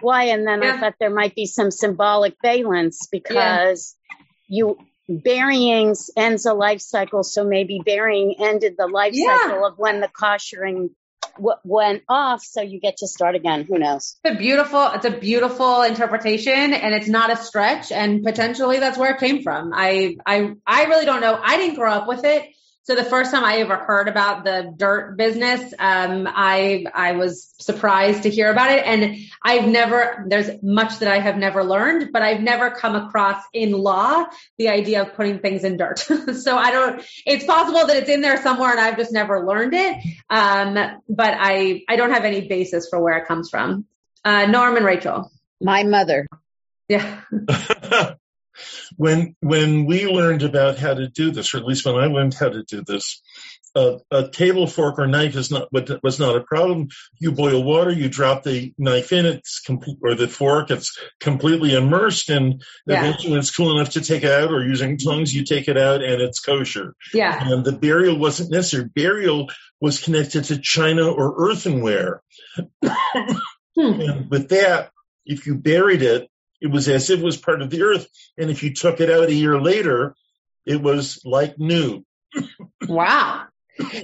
[0.00, 0.24] Why?
[0.24, 0.72] And then yeah.
[0.72, 4.24] I thought there might be some symbolic valence because yeah.
[4.48, 4.78] you
[5.10, 9.36] burying ends a life cycle, so maybe burying ended the life yeah.
[9.42, 10.88] cycle of when the koshering
[11.36, 13.64] w- went off, so you get to start again.
[13.64, 14.16] Who knows?
[14.24, 17.92] It's a beautiful, it's a beautiful interpretation, and it's not a stretch.
[17.92, 19.72] And potentially, that's where it came from.
[19.74, 21.38] I, I, I really don't know.
[21.42, 22.48] I didn't grow up with it,
[22.84, 27.54] So the first time I ever heard about the dirt business, um, I I was
[27.60, 32.12] surprised to hear about it, and I've never there's much that I have never learned,
[32.12, 34.24] but I've never come across in law
[34.58, 35.98] the idea of putting things in dirt.
[36.34, 37.04] so I don't.
[37.24, 39.98] It's possible that it's in there somewhere, and I've just never learned it.
[40.28, 40.74] Um,
[41.08, 43.84] but I I don't have any basis for where it comes from.
[44.24, 45.30] Uh, Norm and Rachel.
[45.60, 46.26] My mother.
[46.88, 47.20] Yeah.
[48.96, 52.34] when when we learned about how to do this, or at least when I learned
[52.34, 53.22] how to do this,
[53.74, 55.68] uh, a table, fork, or knife is not
[56.02, 56.88] was not a problem.
[57.18, 61.74] You boil water, you drop the knife in, it's complete, or the fork, it's completely
[61.74, 63.00] immersed, and Yeah.
[63.04, 66.02] eventually it's cool enough to take it out, or using tongs, you take it out,
[66.02, 66.94] and it's kosher.
[67.14, 67.50] Yeah.
[67.50, 68.88] And the burial wasn't necessary.
[68.94, 69.48] Burial
[69.80, 72.22] was connected to china or earthenware.
[73.74, 74.00] Hmm.
[74.02, 74.90] And with that,
[75.24, 76.28] if you buried it,
[76.62, 78.06] it was as if it was part of the earth.
[78.38, 80.14] And if you took it out a year later,
[80.64, 82.04] it was like new.
[82.88, 83.46] Wow.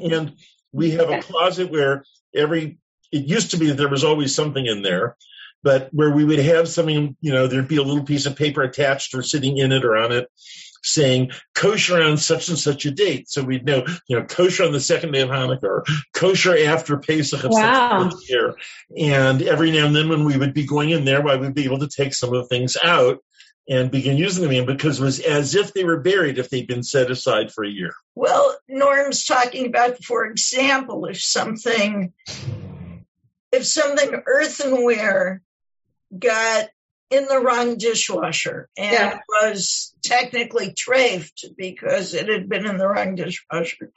[0.02, 0.34] And
[0.72, 2.04] we have a closet where
[2.34, 2.78] every,
[3.12, 5.16] it used to be that there was always something in there,
[5.62, 8.62] but where we would have something, you know, there'd be a little piece of paper
[8.62, 10.28] attached or sitting in it or on it
[10.82, 13.28] saying kosher on such and such a date.
[13.28, 16.98] So we'd know, you know, kosher on the second day of Hanukkah or kosher after
[16.98, 18.10] Pesach of Wow.
[18.10, 18.56] such and year.
[18.96, 21.64] And every now and then when we would be going in there, why we'd be
[21.64, 23.18] able to take some of the things out
[23.68, 26.66] and begin using them again because it was as if they were buried if they'd
[26.66, 27.92] been set aside for a year.
[28.14, 32.14] Well, Norm's talking about, for example, if something,
[33.52, 35.42] if something earthenware
[36.18, 36.68] got
[37.10, 39.20] in the wrong dishwasher and Yeah.
[39.28, 43.90] was technically trafed because it had been in the wrong dishwasher.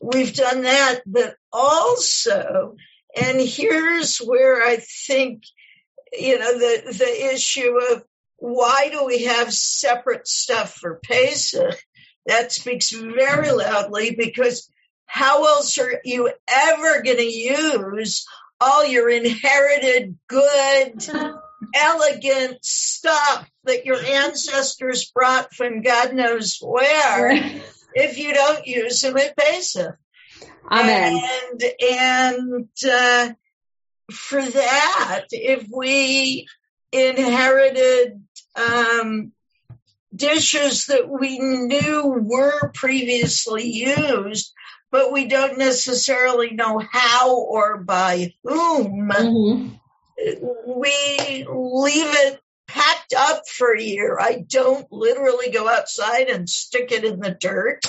[0.00, 2.76] We've done that, but also,
[3.16, 5.44] and here's where I think,
[6.12, 8.04] you know, the, the issue of
[8.36, 11.78] why do we have separate stuff for Pesach?
[12.26, 14.68] That speaks very loudly because
[15.06, 18.26] how else are you ever going to use
[18.60, 21.06] all your inherited good,
[21.74, 27.32] elegant stuff that your ancestors brought from God knows where
[27.94, 29.96] if you don't use them at Pesach?
[30.70, 31.20] Amen.
[31.52, 33.32] And and uh,
[34.10, 36.46] for that, if we
[36.92, 38.22] inherited
[38.56, 39.32] um,
[40.14, 44.52] dishes that we knew were previously used,
[44.90, 49.80] but we don't necessarily know how or by whom, Mhm.
[50.18, 54.18] We leave it packed up for a year.
[54.20, 57.80] I don't literally go outside and stick it in the dirt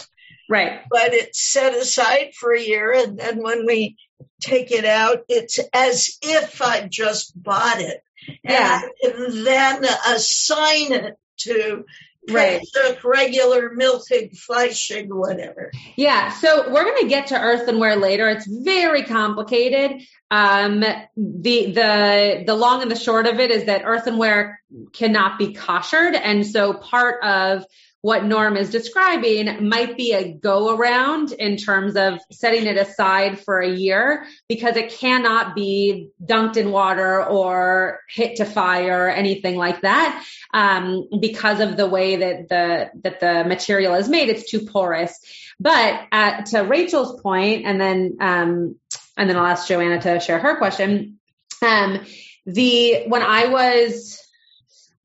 [0.47, 0.81] Right.
[0.91, 3.97] but it's set aside for a year and then when we
[4.41, 8.03] take it out it's as if i just bought it
[8.43, 8.79] Yeah.
[9.01, 11.85] and then assign it to
[12.29, 12.61] Right.
[12.73, 18.29] Pesach, regular milchig fleischig whatever Yeah, so we're going to get to earthenware later.
[18.29, 20.01] It's very complicated.
[20.31, 24.59] Um, the the the long and the short of it is that earthenware
[24.91, 27.65] cannot be koshered, and so part of
[28.05, 33.39] what Norm is describing might be a go around in terms of setting it aside
[33.39, 39.09] for a year because it cannot be dunked in water or hit to fire or
[39.09, 44.29] anything like that um, because of the way that the that the material is made.
[44.29, 45.19] It's too porous.
[45.59, 48.75] But uh, to Rachel's point, and then um,
[49.17, 51.17] and then I'll ask Joanna to share her question.
[51.63, 52.05] Um,
[52.45, 54.24] the when I was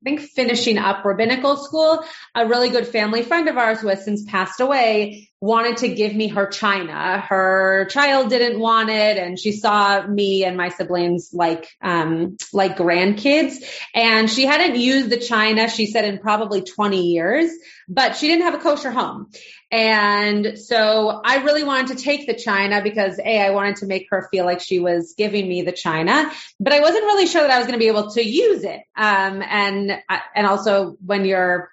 [0.01, 4.03] I think finishing up rabbinical school, a really good family friend of ours who has
[4.03, 7.19] since passed away wanted to give me her china.
[7.19, 12.77] Her child didn't want it and she saw me and my siblings like um like
[12.77, 13.57] grandkids
[13.93, 17.51] and she hadn't used the china she said in probably 20 years,
[17.87, 19.29] but she didn't have a kosher home.
[19.71, 24.07] And so I really wanted to take the china because A, I wanted to make
[24.11, 27.51] her feel like she was giving me the china, but I wasn't really sure that
[27.51, 28.81] I was going to be able to use it.
[28.97, 29.97] Um, and,
[30.35, 31.71] and also when you're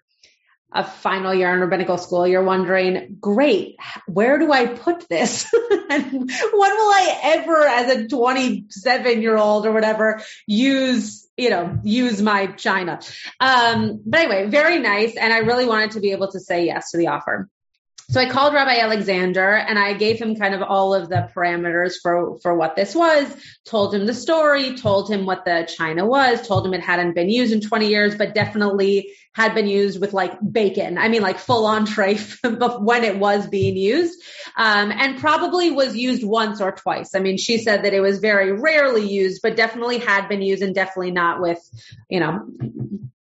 [0.70, 3.76] a final year in rabbinical school, you're wondering, great,
[4.07, 5.51] where do I put this?
[5.90, 11.78] and when will I ever, as a 27 year old or whatever, use, you know,
[11.82, 13.01] use my china?
[13.40, 15.16] Um, but anyway, very nice.
[15.16, 17.49] And I really wanted to be able to say yes to the offer.
[18.11, 21.96] So I called Rabbi Alexander and I gave him kind of all of the parameters
[22.00, 23.30] for, for what this was,
[23.66, 27.28] told him the story, told him what the china was, told him it hadn't been
[27.28, 30.96] used in 20 years, but definitely had been used with like bacon.
[30.96, 34.18] I mean, like full entree when it was being used,
[34.56, 37.14] um, and probably was used once or twice.
[37.14, 40.62] I mean, she said that it was very rarely used, but definitely had been used
[40.62, 41.61] and definitely not with,
[42.09, 42.46] you know,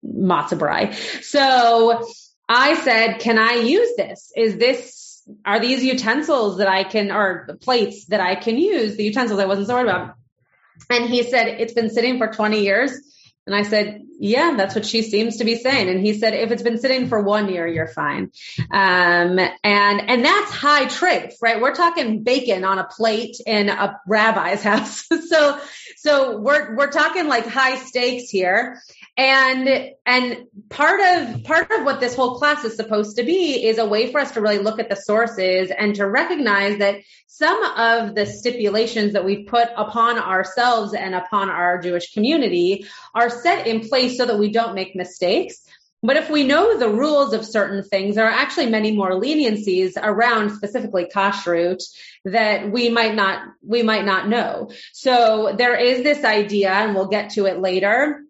[0.04, 0.92] matzah brei.
[1.22, 2.06] So
[2.48, 4.32] I said, can I use this?
[4.36, 5.04] Is this
[5.44, 9.46] are these utensils that I can, or plates that I can use, the utensils I
[9.46, 10.16] wasn't so worried about.
[10.90, 12.92] And he said, it's been sitting for 20 years.
[13.46, 15.88] And I said, yeah, that's what she seems to be saying.
[15.88, 18.30] And he said, if it's been sitting for one year, you're fine.
[18.70, 19.60] Um, and,
[20.10, 21.60] and that's high trafe, right?
[21.60, 25.06] We're talking bacon on a plate in a rabbi's house.
[25.28, 25.60] so,
[26.04, 28.78] so we're, we're talking like high stakes here.
[29.16, 33.78] And, and part of, part of what this whole class is supposed to be is
[33.78, 36.96] a way for us to really look at the sources and to recognize that
[37.26, 43.30] some of the stipulations that we've put upon ourselves and upon our Jewish community are
[43.30, 45.66] set in place so that we don't make mistakes.
[46.04, 49.94] But if we know the rules of certain things, there are actually many more leniencies
[49.96, 51.82] around specifically kashrut
[52.26, 54.70] that we might not, we might not know.
[54.92, 58.20] So there is this idea, and we'll get to it later,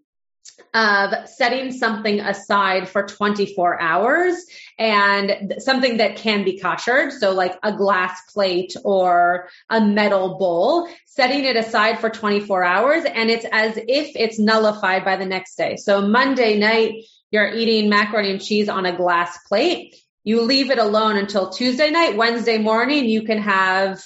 [0.72, 4.44] of setting something aside for 24 hours
[4.78, 7.12] and something that can be koshered.
[7.12, 13.04] So like a glass plate or a metal bowl, setting it aside for 24 hours
[13.04, 15.76] and it's as if it's nullified by the next day.
[15.76, 17.04] So Monday night,
[17.34, 19.96] you're eating macaroni and cheese on a glass plate.
[20.22, 22.16] You leave it alone until Tuesday night.
[22.16, 24.00] Wednesday morning, you can have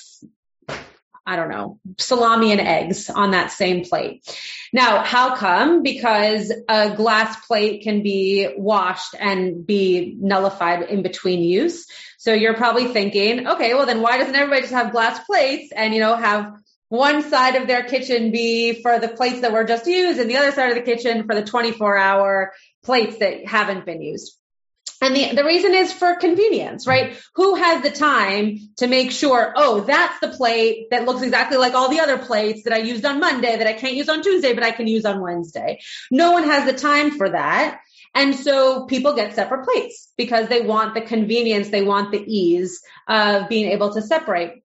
[1.26, 4.26] I don't know, salami and eggs on that same plate.
[4.72, 5.82] Now, how come?
[5.82, 11.86] Because a glass plate can be washed and be nullified in between use.
[12.16, 15.92] So you're probably thinking, okay, well then why doesn't everybody just have glass plates and,
[15.92, 16.54] you know, have
[16.88, 20.36] one side of their kitchen be for the plates that were just used and the
[20.38, 22.52] other side of the kitchen for the 24 hour
[22.84, 24.38] plates that haven't been used?
[25.00, 27.16] And the, the reason is for convenience, right?
[27.36, 31.74] Who has the time to make sure, oh, that's the plate that looks exactly like
[31.74, 34.54] all the other plates that I used on Monday that I can't use on Tuesday,
[34.54, 35.78] but I can use on Wednesday.
[36.10, 37.80] No one has the time for that.
[38.14, 42.82] And so people get separate plates because they want the convenience, they want the ease
[43.06, 44.64] of being able to separate.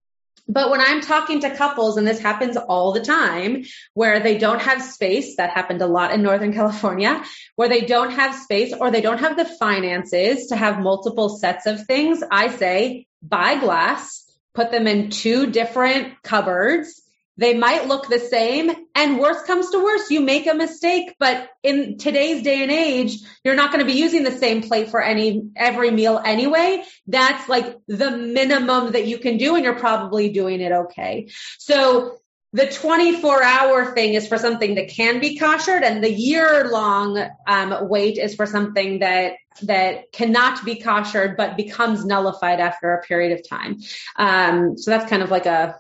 [0.48, 4.62] But when I'm talking to couples, and this happens all the time, where they don't
[4.62, 7.24] have space, that happened a lot in Northern California,
[7.56, 11.66] where they don't have space or they don't have the finances to have multiple sets
[11.66, 14.24] of things, I say buy glass,
[14.54, 17.02] put them in two different cupboards,
[17.38, 21.50] they might look the same and worse comes to worse, you make a mistake, but
[21.64, 25.02] in today's day and age, you're not going to be using the same plate for
[25.02, 26.84] any, every meal anyway.
[27.08, 31.30] That's like the minimum that you can do and you're probably doing it okay.
[31.58, 32.20] So
[32.56, 37.22] the 24 hour thing is for something that can be koshered and the year long
[37.48, 39.34] um, wait is for something that
[39.64, 43.78] that cannot be koshered but becomes nullified after a period of time
[44.16, 45.78] um, so that's kind of like a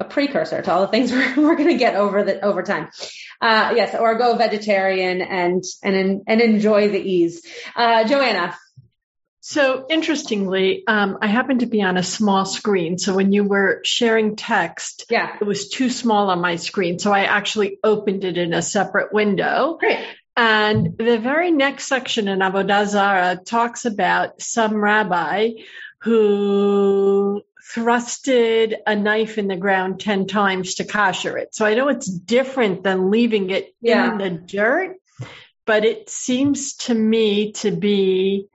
[0.00, 2.88] a precursor to all the things we're, we're going to get over the over time.
[3.40, 7.46] Uh, yes, or go vegetarian and and and enjoy the ease.
[7.74, 8.56] Uh, Joanna.
[9.40, 12.98] So interestingly, um, I happened to be on a small screen.
[12.98, 15.36] So when you were sharing text, yeah.
[15.40, 16.98] it was too small on my screen.
[16.98, 19.78] So I actually opened it in a separate window.
[19.80, 20.04] Great.
[20.36, 25.52] And the very next section in Avodah Zarah talks about some rabbi
[26.00, 27.42] who
[27.74, 31.54] thrusted a knife in the ground 10 times to kosher it.
[31.54, 34.12] So I know it's different than leaving it yeah.
[34.12, 34.96] in the dirt,
[35.66, 38.48] but it seems to me to be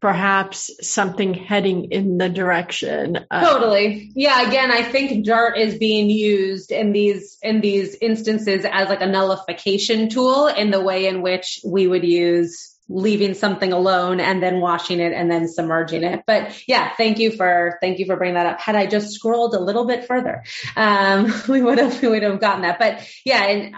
[0.00, 3.16] perhaps something heading in the direction.
[3.30, 4.10] Of- totally.
[4.14, 4.48] Yeah.
[4.48, 9.06] Again, I think dirt is being used in these, in these instances as like a
[9.06, 14.60] nullification tool in the way in which we would use leaving something alone and then
[14.60, 16.24] washing it and then submerging it.
[16.26, 18.60] But yeah, thank you for thank you for bringing that up.
[18.60, 20.44] Had I just scrolled a little bit further,
[20.76, 22.78] um, we would have we would have gotten that.
[22.78, 23.74] But yeah, and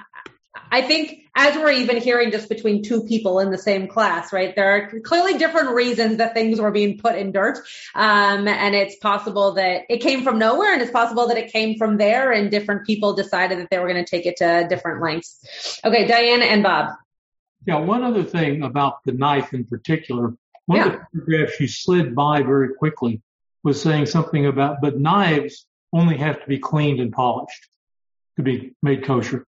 [0.71, 4.55] I think as we're even hearing just between two people in the same class, right?
[4.55, 7.59] There are clearly different reasons that things were being put in dirt.
[7.95, 11.77] Um, and it's possible that it came from nowhere and it's possible that it came
[11.77, 15.03] from there and different people decided that they were going to take it to different
[15.03, 15.81] lengths.
[15.85, 16.91] Okay, Diane and Bob.
[17.67, 20.35] Yeah, one other thing about the knife in particular.
[20.67, 20.87] One yeah.
[20.87, 23.23] of the paragraphs you slid by very quickly
[23.63, 27.69] was saying something about, but knives only have to be cleaned and polished
[28.37, 29.47] to be made kosher.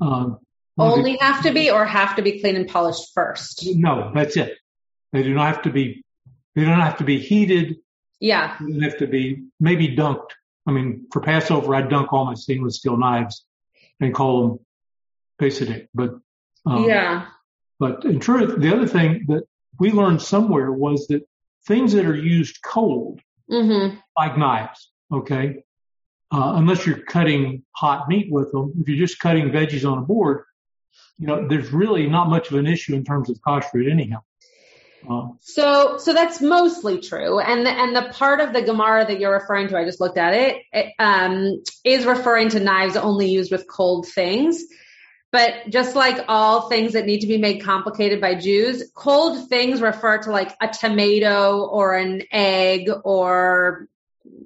[0.00, 0.38] Um,
[0.78, 3.66] only the, have to be or have to be cleaned and polished first?
[3.66, 4.56] No, that's it.
[5.12, 6.04] They do not have to be,
[6.54, 7.76] they don't have to be heated.
[8.20, 8.56] Yeah.
[8.60, 10.30] They don't have to be maybe dunked.
[10.66, 13.44] I mean, for Passover, I dunk all my stainless steel knives
[14.00, 14.58] and call them
[15.38, 16.18] Pesach, but
[16.66, 17.26] um, yeah.
[17.78, 19.44] But in truth, the other thing that
[19.78, 21.22] we learned somewhere was that
[21.66, 23.96] things that are used cold, mm-hmm.
[24.16, 25.62] like knives, okay,
[26.32, 30.02] uh, unless you're cutting hot meat with them, if you're just cutting veggies on a
[30.02, 30.44] board,
[31.18, 34.18] you know, there's really not much of an issue in terms of cost kashrut anyhow.
[35.08, 39.20] Uh, So, so that's mostly true, and the, and the part of the Gemara that
[39.20, 43.28] you're referring to, I just looked at it, it um, is referring to knives only
[43.30, 44.64] used with cold things.
[45.30, 49.82] But just like all things that need to be made complicated by Jews, cold things
[49.82, 53.88] refer to like a tomato or an egg or,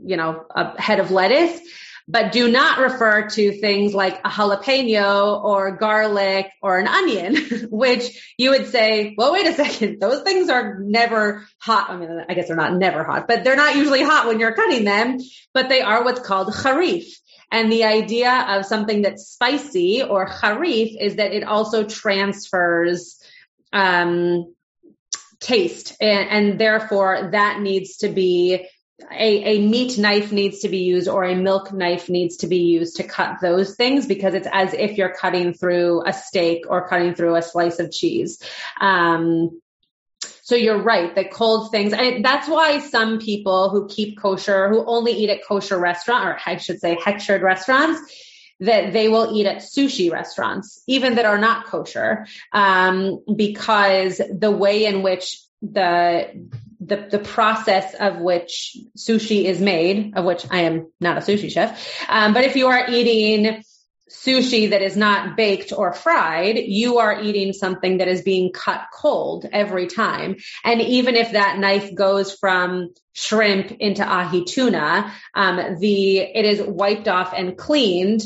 [0.05, 1.61] you know, a head of lettuce,
[2.09, 7.37] but do not refer to things like a jalapeno or garlic or an onion,
[7.71, 11.91] which you would say, well, wait a second, those things are never hot.
[11.91, 14.55] I mean, I guess they're not never hot, but they're not usually hot when you're
[14.55, 15.19] cutting them,
[15.55, 17.05] but they are what's called harif.
[17.53, 23.23] And the idea of something that's spicy or harif is that it also transfers
[23.73, 24.55] um,
[25.39, 28.67] taste, and, and therefore that needs to be
[29.11, 32.59] a, a meat knife needs to be used or a milk knife needs to be
[32.59, 36.89] used to cut those things because it's as if you're cutting through a steak or
[36.89, 38.41] cutting through a slice of cheese.
[38.81, 39.62] Um,
[40.43, 44.85] so you're right that cold things, and that's why some people who keep kosher, who
[44.85, 48.01] only eat at kosher restaurant, or I should say hechshered restaurants,
[48.59, 54.51] that they will eat at sushi restaurants, even that are not kosher, um, because the
[54.51, 56.49] way in which the
[56.85, 61.53] the, the process of which sushi is made, of which I am not a sushi
[61.53, 63.63] chef, um, but if you are eating
[64.13, 68.83] sushi that is not baked or fried, you are eating something that is being cut
[68.93, 70.37] cold every time.
[70.65, 76.63] And even if that knife goes from shrimp into ahi tuna, um, the it is
[76.63, 78.23] wiped off and cleaned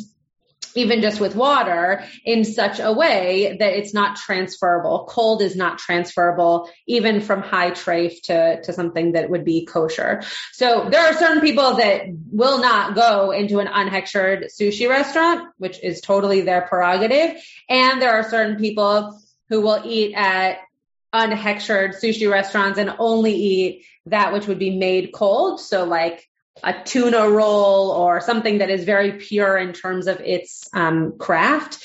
[0.77, 5.07] even just with water in such a way that it's not transferable.
[5.09, 10.23] Cold is not transferable even from high trafe to, to something that would be kosher.
[10.53, 15.83] So there are certain people that will not go into an unhechshered sushi restaurant, which
[15.83, 17.43] is totally their prerogative.
[17.69, 20.59] And there are certain people who will eat at
[21.13, 25.61] unhechshered sushi restaurants and only eat that which would be made cold.
[25.61, 26.29] So like
[26.63, 31.83] a tuna roll or something that is very pure in terms of its um, craft.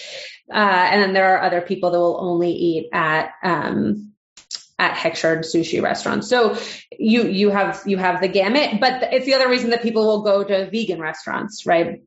[0.51, 4.11] Uh, and then there are other people that will only eat at um,
[4.77, 6.27] at hechshered sushi restaurants.
[6.27, 6.57] So
[6.97, 10.23] you you have you have the gamut, but it's the other reason that people will
[10.23, 12.01] go to vegan restaurants, right?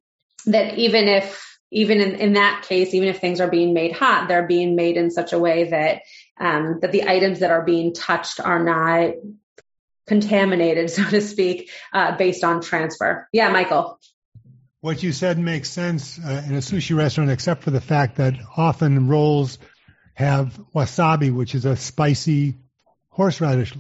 [0.47, 4.29] That even if even in, in that case, even if things are being made hot,
[4.29, 6.03] they're being made in such a way that
[6.39, 9.15] um, that the items that are being touched are not
[10.07, 13.29] contaminated, so to speak, uh, based on transfer.
[13.33, 13.99] Yeah, Michael.
[14.81, 18.35] What you said makes sense uh, in a sushi restaurant, except for the fact that
[18.57, 19.59] often rolls
[20.13, 22.57] have wasabi, which is a spicy
[23.09, 23.73] horseradish.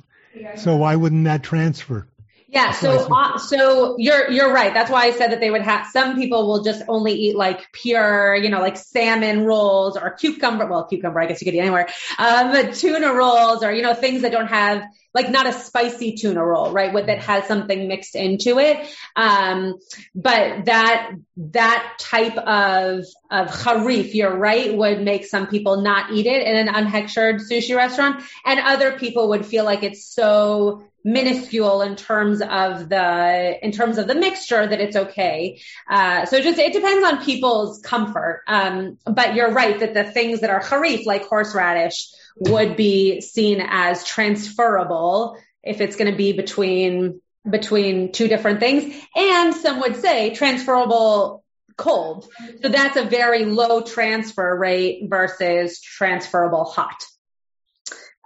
[0.56, 2.08] So why wouldn't that transfer?
[2.49, 4.72] Yeah, so uh, so you're you're right.
[4.72, 7.72] That's why I said that they would have some people will just only eat like
[7.72, 10.66] pure, you know, like salmon rolls or cucumber.
[10.66, 11.88] Well, cucumber, I guess you could eat anywhere.
[12.18, 14.84] Um, tuna rolls or you know things that don't have
[15.14, 16.92] like not a spicy tuna roll, right?
[16.92, 18.88] With that has something mixed into it.
[19.16, 19.78] Um,
[20.14, 26.26] but that that type of of harif, you're right, would make some people not eat
[26.26, 31.82] it in an unhechshered sushi restaurant, and other people would feel like it's so minuscule
[31.82, 35.61] in terms of the in terms of the mixture that it's okay.
[35.88, 38.42] Uh, so just it depends on people's comfort.
[38.48, 43.61] Um, but you're right that the things that are harif like horseradish would be seen
[43.61, 48.94] as transferable if it's going to be between between two different things.
[49.14, 51.44] And some would say transferable
[51.76, 52.26] cold.
[52.62, 57.05] So that's a very low transfer rate versus transferable hot.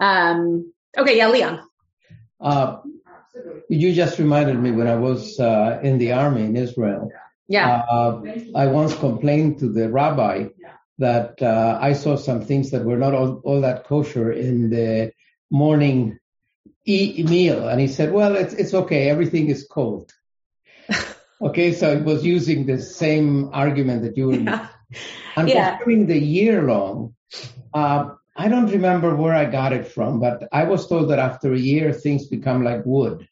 [0.01, 1.68] Um, okay, yeah, Leon.
[2.41, 2.78] Uh,
[3.68, 7.11] you just reminded me when I was uh, in the army in Israel.
[7.49, 7.82] Yeah.
[7.91, 8.22] Uh,
[8.55, 10.49] I once complained to the rabbi
[10.99, 15.12] that uh, I saw some things that were not all, all that kosher in the
[15.51, 16.18] morning
[16.84, 19.09] e- meal, and he said, "Well, it's it's okay.
[19.09, 20.12] Everything is cold."
[21.43, 24.34] okay, so it was using the same argument that you were.
[24.34, 24.68] Yeah.
[25.36, 25.78] And Yeah.
[25.78, 27.14] during the year long,
[27.72, 31.53] uh, I don't remember where I got it from, but I was told that after
[31.53, 33.28] a year things become like wood.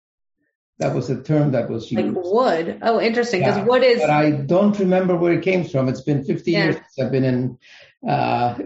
[0.78, 2.14] That was a term that was used.
[2.14, 2.80] Like wood.
[2.82, 3.40] Oh, interesting.
[3.40, 5.88] Because Yeah, wood is but I don't remember where it came from.
[5.88, 6.64] It's been 50 Yeah.
[6.64, 7.58] years since I've been in,
[8.06, 8.58] uh,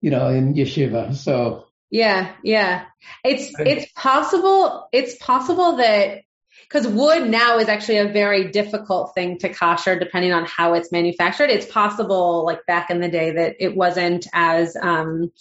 [0.00, 1.14] you know, in yeshiva.
[1.14, 2.84] So Yeah, yeah.
[3.24, 6.22] It's it's possible it's possible that
[6.68, 10.92] because wood now is actually a very difficult thing to kosher depending on how it's
[10.92, 11.50] manufactured.
[11.50, 15.32] It's possible like back in the day that it wasn't as um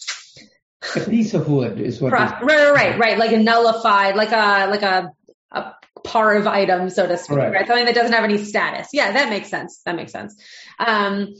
[0.95, 2.11] a piece of wood is what.
[2.11, 5.11] prof- right, right, right, right, like a nullified, like a like a
[5.51, 5.73] a
[6.05, 7.51] parv item, so to speak, Right.
[7.51, 7.67] right?
[7.67, 8.89] Something that doesn't have any status.
[8.93, 9.81] Yeah, that makes sense.
[9.85, 10.35] That makes sense.
[10.79, 11.33] Um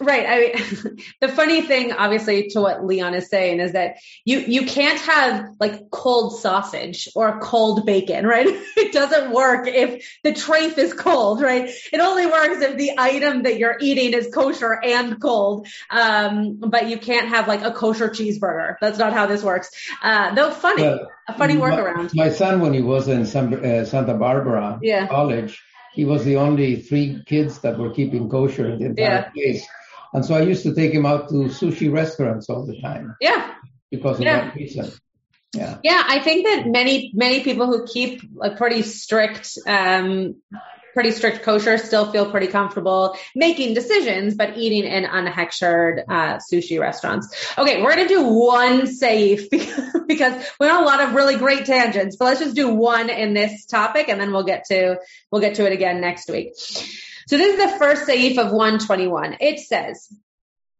[0.00, 0.26] Right.
[0.26, 4.66] I mean, the funny thing, obviously, to what Leon is saying is that you you
[4.66, 8.46] can't have like cold sausage or cold bacon, right?
[8.76, 11.70] It doesn't work if the trafe is cold, right?
[11.92, 15.68] It only works if the item that you're eating is kosher and cold.
[15.90, 18.76] Um, but you can't have like a kosher cheeseburger.
[18.80, 19.70] That's not how this works.
[20.02, 22.14] Uh, though funny, well, a funny workaround.
[22.14, 25.06] My, my, son, when he was in uh, Santa Barbara yeah.
[25.06, 25.62] college,
[25.94, 29.30] he was the only three kids that were keeping kosher in the entire yeah.
[29.30, 29.66] place
[30.14, 33.16] and so I used to take him out to sushi restaurants all the time.
[33.20, 33.52] Yeah.
[33.90, 34.46] Because of yeah.
[34.46, 34.90] that reason.
[35.52, 35.78] Yeah.
[35.82, 40.36] Yeah, I think that many many people who keep a pretty strict um
[40.94, 46.78] pretty strict kosher still feel pretty comfortable making decisions, but eating in unhechshered uh, sushi
[46.80, 47.52] restaurants.
[47.58, 51.66] Okay, we're gonna do one Saif because, because we have a lot of really great
[51.66, 54.98] tangents, but let's just do one in this topic, and then we'll get to
[55.30, 56.54] we'll get to it again next week.
[57.26, 59.36] So this is the first Saif of 121.
[59.40, 60.12] It says,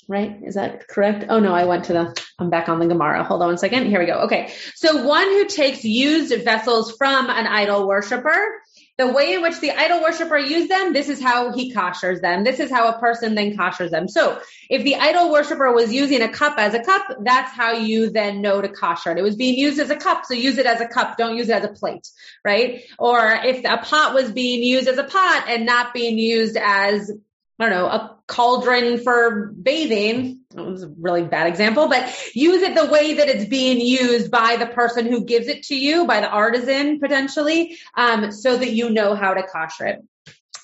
[0.09, 0.39] right?
[0.43, 1.27] Is that correct?
[1.29, 3.25] Oh no, I went to the, I'm back on the Gemara.
[3.25, 3.87] Hold on one second.
[3.87, 4.21] Here we go.
[4.23, 4.53] Okay.
[4.75, 8.61] So one who takes used vessels from an idol worshiper
[8.97, 12.45] the way in which the idol worshiper used them, this is how he koshers them.
[12.45, 14.07] This is how a person then koshers them.
[14.07, 14.41] So
[14.71, 18.41] if the idol worshiper was using a cup as a cup, that's how you then
[18.41, 19.19] know to kosher it.
[19.19, 21.17] It was being used as a cup, so use it as a cup.
[21.17, 22.09] Don't use it as a plate,
[22.45, 22.83] right?
[22.99, 27.11] Or if a pot was being used as a pot and not being used as
[27.59, 30.41] I don't know, a cauldron for bathing.
[30.51, 34.31] That was a really bad example, but use it the way that it's being used
[34.31, 38.73] by the person who gives it to you, by the artisan potentially, um, so that
[38.73, 40.05] you know how to kosher it.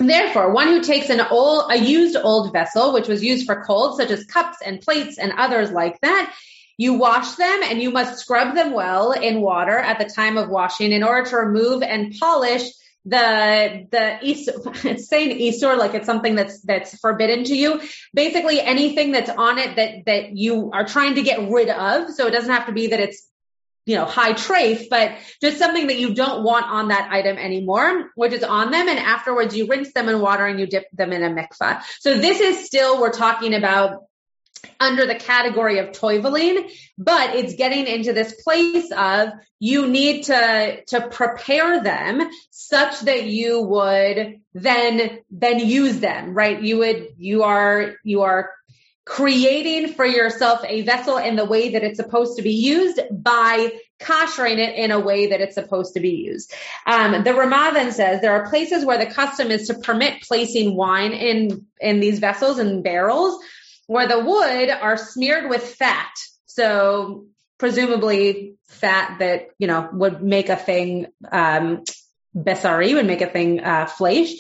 [0.00, 3.98] Therefore, one who takes an old, a used old vessel, which was used for cold,
[3.98, 6.34] such as cups and plates and others like that,
[6.78, 10.48] you wash them and you must scrub them well in water at the time of
[10.48, 12.62] washing in order to remove and polish
[13.04, 17.80] the the it's saying isur like it's something that's that's forbidden to you.
[18.12, 22.10] Basically, anything that's on it that that you are trying to get rid of.
[22.10, 23.26] So it doesn't have to be that it's
[23.86, 28.10] you know high trafe, but just something that you don't want on that item anymore,
[28.14, 28.88] which is on them.
[28.88, 31.82] And afterwards, you rinse them in water and you dip them in a mikvah.
[32.00, 34.04] So this is still we're talking about
[34.78, 40.82] under the category of toiveling, but it's getting into this place of you need to,
[40.88, 46.60] to prepare them such that you would then, then use them, right?
[46.60, 48.50] You would, you are, you are
[49.04, 53.72] creating for yourself a vessel in the way that it's supposed to be used by
[54.00, 56.54] koshering it in a way that it's supposed to be used.
[56.86, 60.76] Um, the Ramah then says there are places where the custom is to permit placing
[60.76, 63.42] wine in in these vessels and barrels
[63.90, 66.14] where the wood are smeared with fat.
[66.46, 67.26] So
[67.58, 71.82] presumably fat that, you know, would make a thing, um,
[72.32, 74.30] besari, would make a thing, uh, flesh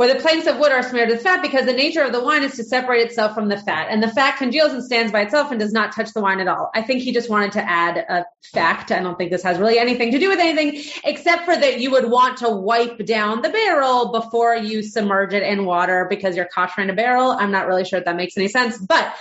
[0.00, 2.42] where the planks of wood are smeared with fat because the nature of the wine
[2.42, 3.88] is to separate itself from the fat.
[3.90, 6.48] And the fat congeals and stands by itself and does not touch the wine at
[6.48, 6.70] all.
[6.74, 8.24] I think he just wanted to add a
[8.54, 8.92] fact.
[8.92, 11.90] I don't think this has really anything to do with anything except for that you
[11.90, 16.48] would want to wipe down the barrel before you submerge it in water because you're
[16.48, 17.32] koshering a barrel.
[17.32, 19.14] I'm not really sure if that makes any sense, but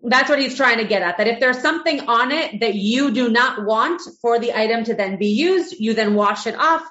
[0.00, 1.18] that's what he's trying to get at.
[1.18, 4.94] That if there's something on it that you do not want for the item to
[4.94, 6.88] then be used, you then wash it off,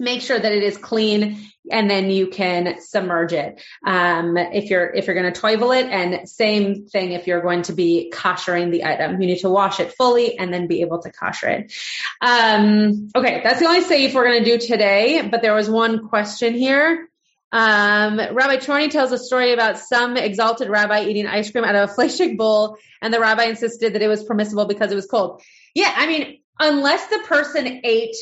[0.00, 3.62] make sure that it is clean and then you can submerge it.
[3.86, 7.62] Um, if you're if you're going to toivel it and same thing if you're going
[7.62, 9.20] to be koshering the item.
[9.20, 11.72] You need to wash it fully and then be able to kosher it.
[12.20, 16.08] Um, okay that's the only Saif we're going to do today but there was one
[16.08, 17.06] question here.
[17.52, 21.90] Um, Rabbi Chorny tells a story about some exalted rabbi eating ice cream out of
[21.90, 25.42] a fleshik bowl, and the rabbi insisted that it was permissible because it was cold.
[25.74, 28.14] Yeah, I mean, unless the person ate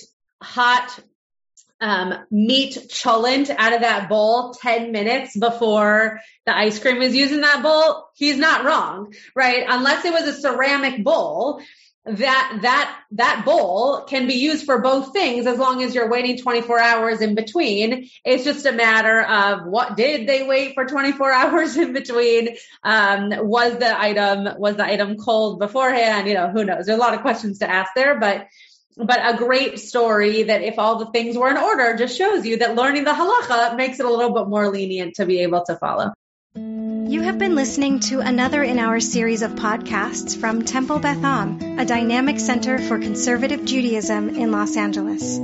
[0.43, 0.99] hot
[1.81, 7.33] um, meat cholent out of that bowl 10 minutes before the ice cream was used
[7.33, 9.64] in that bowl, he's not wrong, right?
[9.68, 11.62] Unless it was a ceramic bowl,
[12.05, 16.39] that, that, that bowl can be used for both things as long as you're waiting
[16.39, 18.09] 24 hours in between.
[18.24, 22.57] It's just a matter of what did they wait for 24 hours in between?
[22.83, 26.29] Um, was the item, was the item cold beforehand?
[26.29, 26.87] You know, who knows?
[26.87, 28.47] There's a lot of questions to ask there, but
[28.99, 32.59] but a great story that if all the things were in order just shows you
[32.59, 35.76] that learning the halacha makes it a little bit more lenient to be able to
[35.76, 36.12] follow.
[36.57, 41.78] You have been listening to another in our series of podcasts from Temple Beth Am,
[41.78, 45.38] a dynamic center for conservative Judaism in Los Angeles.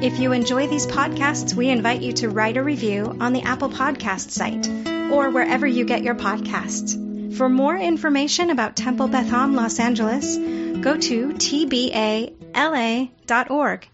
[0.00, 3.70] If you enjoy these podcasts, we invite you to write a review on the Apple
[3.70, 4.68] Podcast site
[5.10, 7.36] or wherever you get your podcasts.
[7.36, 13.86] For more information about Temple Beth Am Los Angeles, go to tba la.org.